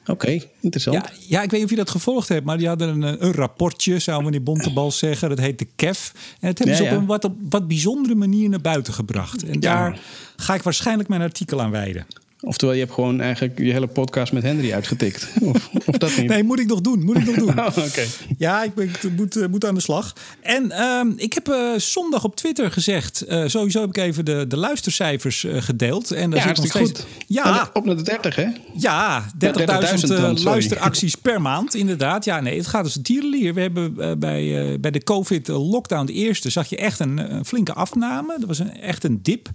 [0.05, 0.95] oké, interessant.
[0.95, 3.33] Ja, ja, ik weet niet of je dat gevolgd hebt, maar die hadden een, een
[3.33, 5.29] rapportje, zou meneer Bontebal zeggen.
[5.29, 6.11] Dat heet de KEF.
[6.39, 9.43] En dat hebben ze op een wat, op wat bijzondere manier naar buiten gebracht.
[9.43, 9.99] En daar
[10.35, 12.05] ga ik waarschijnlijk mijn artikel aan wijden.
[12.45, 15.27] Oftewel, je hebt gewoon eigenlijk je hele podcast met Henry uitgetikt.
[15.41, 16.27] Of, of dat niet?
[16.27, 17.03] Nee, moet ik nog doen.
[17.03, 17.59] Moet ik nog doen.
[17.65, 18.07] oh, okay.
[18.37, 20.13] Ja, ik, ben, ik moet, uh, moet, aan de slag.
[20.41, 23.21] En uh, ik heb uh, zondag op Twitter gezegd...
[23.21, 26.11] Eh, sowieso heb ik even de, de luistercijfers gedeeld.
[26.11, 26.89] En daar ja, zit nog steeds...
[26.89, 27.05] goed.
[27.27, 28.47] Ja, op naar de 30, hè?
[28.73, 32.25] Ja, 30.000 30 luisteracties per maand, inderdaad.
[32.25, 33.53] Ja, nee, het gaat als een tierenlier.
[33.53, 36.49] We hebben bij, bij de COVID-lockdown, de eerste...
[36.49, 38.35] zag je echt een, een flinke afname.
[38.39, 39.49] Dat was een, echt een dip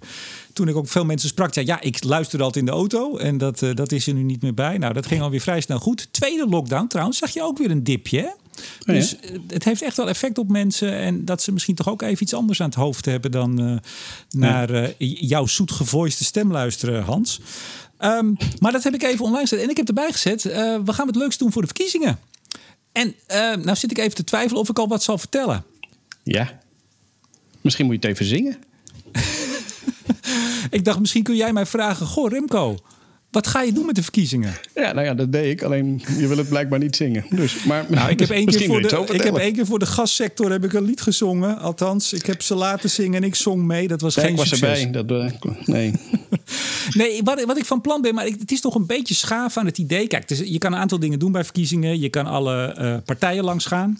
[0.59, 3.37] toen ik ook veel mensen sprak, zei ja, ik luisterde altijd in de auto en
[3.37, 4.77] dat, uh, dat is er nu niet meer bij.
[4.77, 6.07] Nou, dat ging alweer vrij snel goed.
[6.11, 8.19] Tweede lockdown trouwens, zag je ook weer een dipje.
[8.19, 8.27] Hè?
[8.27, 8.33] Oh,
[8.85, 10.93] dus eh, het heeft echt wel effect op mensen.
[10.93, 13.77] En dat ze misschien toch ook even iets anders aan het hoofd hebben dan uh,
[14.29, 14.87] naar uh,
[15.19, 17.39] jouw zoetgevoiste stem luisteren, Hans.
[17.99, 19.59] Um, maar dat heb ik even online gezet.
[19.59, 22.19] En ik heb erbij gezet, we gaan het leuks doen voor de verkiezingen.
[22.91, 23.15] En
[23.63, 25.63] nou zit ik even te twijfelen of ik al wat zal vertellen.
[26.23, 26.59] Ja.
[27.61, 28.57] Misschien moet je het even zingen.
[30.69, 32.77] ik dacht, misschien kun jij mij vragen: Goh, Remco.
[33.31, 34.53] Wat ga je doen met de verkiezingen?
[34.75, 35.63] Ja, nou ja, dat deed ik.
[35.63, 37.25] Alleen je wil het blijkbaar niet zingen.
[37.29, 39.85] Dus, maar nou, ik heb één keer voor de, ik heb één keer voor de
[39.85, 41.59] gassector heb ik een lied gezongen.
[41.59, 43.87] Althans, ik heb ze laten zingen en ik zong mee.
[43.87, 44.83] Dat was geen was succes.
[44.83, 45.03] erbij.
[45.03, 45.93] Dat, uh, nee.
[46.97, 49.57] nee, wat, wat ik van plan ben, maar ik, het is toch een beetje schaaf
[49.57, 50.07] aan het idee.
[50.07, 51.99] Kijk, je kan een aantal dingen doen bij verkiezingen.
[51.99, 53.99] Je kan alle uh, partijen langs gaan.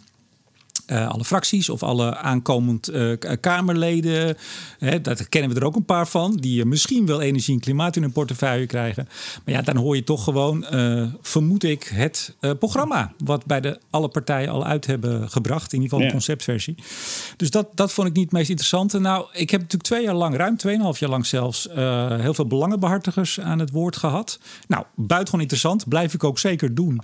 [0.92, 4.38] Uh, alle fracties of alle aankomend uh, Kamerleden.
[4.80, 6.36] Hè, daar kennen we er ook een paar van.
[6.36, 9.08] Die misschien wel energie en klimaat in hun portefeuille krijgen.
[9.46, 13.14] Maar ja, dan hoor je toch gewoon, uh, vermoed ik, het programma.
[13.24, 15.74] Wat bij de, alle partijen al uit hebben gebracht.
[15.74, 16.76] In ieder geval de conceptversie.
[17.38, 19.00] Dus dat, dat vond ik niet het meest interessante.
[19.00, 21.68] Nou, ik heb natuurlijk twee jaar lang, ruim tweeënhalf jaar lang zelfs,
[22.20, 24.40] heel veel belangenbehartigers aan het woord gehad.
[24.68, 25.88] Nou, buitengewoon interessant.
[25.88, 27.02] Blijf ik ook zeker doen.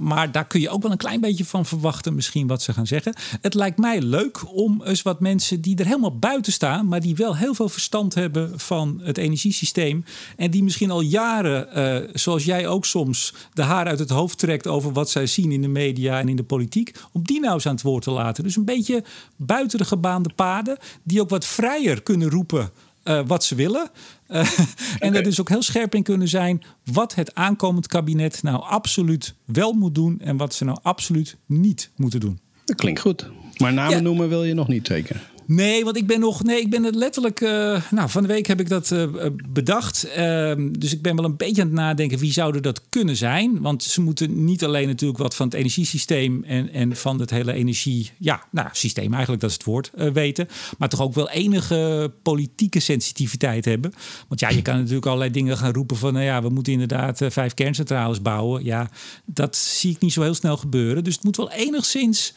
[0.00, 2.86] maar daar kun je ook wel een klein beetje van verwachten, misschien wat ze gaan
[2.86, 3.03] zeggen.
[3.40, 7.16] Het lijkt mij leuk om eens wat mensen die er helemaal buiten staan, maar die
[7.16, 10.04] wel heel veel verstand hebben van het energiesysteem.
[10.36, 11.68] En die misschien al jaren,
[12.04, 15.52] uh, zoals jij ook soms, de haar uit het hoofd trekt over wat zij zien
[15.52, 16.94] in de media en in de politiek.
[17.12, 18.44] Om die nou eens aan het woord te laten.
[18.44, 19.04] Dus een beetje
[19.36, 22.70] buiten de gebaande paden, die ook wat vrijer kunnen roepen.
[23.04, 23.90] Uh, wat ze willen.
[24.28, 24.66] Uh, okay.
[24.98, 29.34] En er dus ook heel scherp in kunnen zijn wat het aankomend kabinet nou absoluut
[29.44, 32.38] wel moet doen en wat ze nou absoluut niet moeten doen.
[32.64, 33.30] Dat klinkt goed.
[33.56, 35.30] Maar namen noemen wil je nog niet zeker?
[35.46, 36.42] Nee, want ik ben nog.
[36.42, 37.40] Nee, ik ben het letterlijk.
[37.40, 39.06] Uh, nou, van de week heb ik dat uh,
[39.48, 40.06] bedacht.
[40.18, 43.60] Uh, dus ik ben wel een beetje aan het nadenken wie zouden dat kunnen zijn.
[43.60, 47.52] Want ze moeten niet alleen natuurlijk wat van het energiesysteem en, en van het hele
[47.52, 48.10] energie.
[48.18, 50.48] Ja, nou, systeem eigenlijk, dat is het woord, weten.
[50.78, 53.92] Maar toch ook wel enige politieke sensitiviteit hebben.
[54.28, 56.12] Want ja, je kan natuurlijk allerlei dingen gaan roepen van.
[56.12, 58.64] Nou ja, we moeten inderdaad vijf kerncentrales bouwen.
[58.64, 58.90] Ja,
[59.24, 61.04] dat zie ik niet zo heel snel gebeuren.
[61.04, 62.34] Dus het moet wel enigszins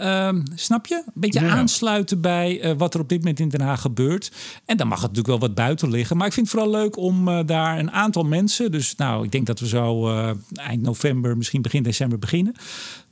[0.00, 0.94] Um, snap je?
[0.94, 4.32] Een beetje aansluiten bij uh, wat er op dit moment in Den Haag gebeurt.
[4.64, 6.16] En dan mag het natuurlijk wel wat buiten liggen.
[6.16, 8.70] Maar ik vind het vooral leuk om uh, daar een aantal mensen.
[8.70, 12.54] Dus nou, ik denk dat we zo uh, eind november, misschien begin december beginnen.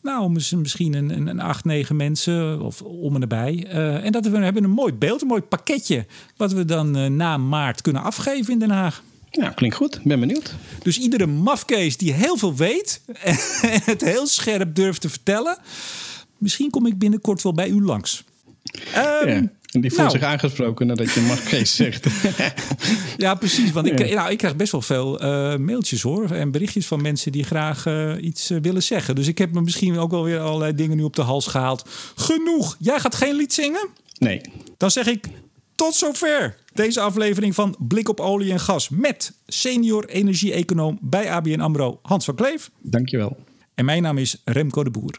[0.03, 3.67] nou, misschien een, een, een acht, negen mensen of om en nabij.
[4.03, 6.07] En dat we hebben een mooi beeld, een mooi pakketje,
[6.37, 9.03] wat we dan na maart kunnen afgeven in Den Haag.
[9.33, 10.01] Ja, klinkt goed.
[10.03, 10.55] Ben benieuwd.
[10.83, 13.37] Dus iedere mafkees die heel veel weet en
[13.85, 15.59] het heel scherp durft te vertellen,
[16.43, 18.25] misschien kom ik binnenkort wel bij u langs.
[18.97, 19.51] Um, ja.
[19.73, 20.19] En die voelt nou.
[20.19, 22.07] zich aangesproken nadat je Marquees zegt.
[23.17, 23.73] ja, precies.
[23.73, 26.31] Want ik, nou, ik krijg best wel veel uh, mailtjes hoor.
[26.31, 29.15] En berichtjes van mensen die graag uh, iets uh, willen zeggen.
[29.15, 31.89] Dus ik heb me misschien ook wel weer allerlei dingen nu op de hals gehaald.
[32.15, 32.77] Genoeg.
[32.79, 33.89] Jij gaat geen lied zingen?
[34.19, 34.41] Nee.
[34.77, 35.27] Dan zeg ik
[35.75, 38.89] tot zover deze aflevering van Blik op olie en gas.
[38.89, 42.71] Met senior energie-econoom bij ABN AMRO Hans van Kleef.
[42.81, 43.37] Dankjewel.
[43.75, 45.19] En mijn naam is Remco de Boer.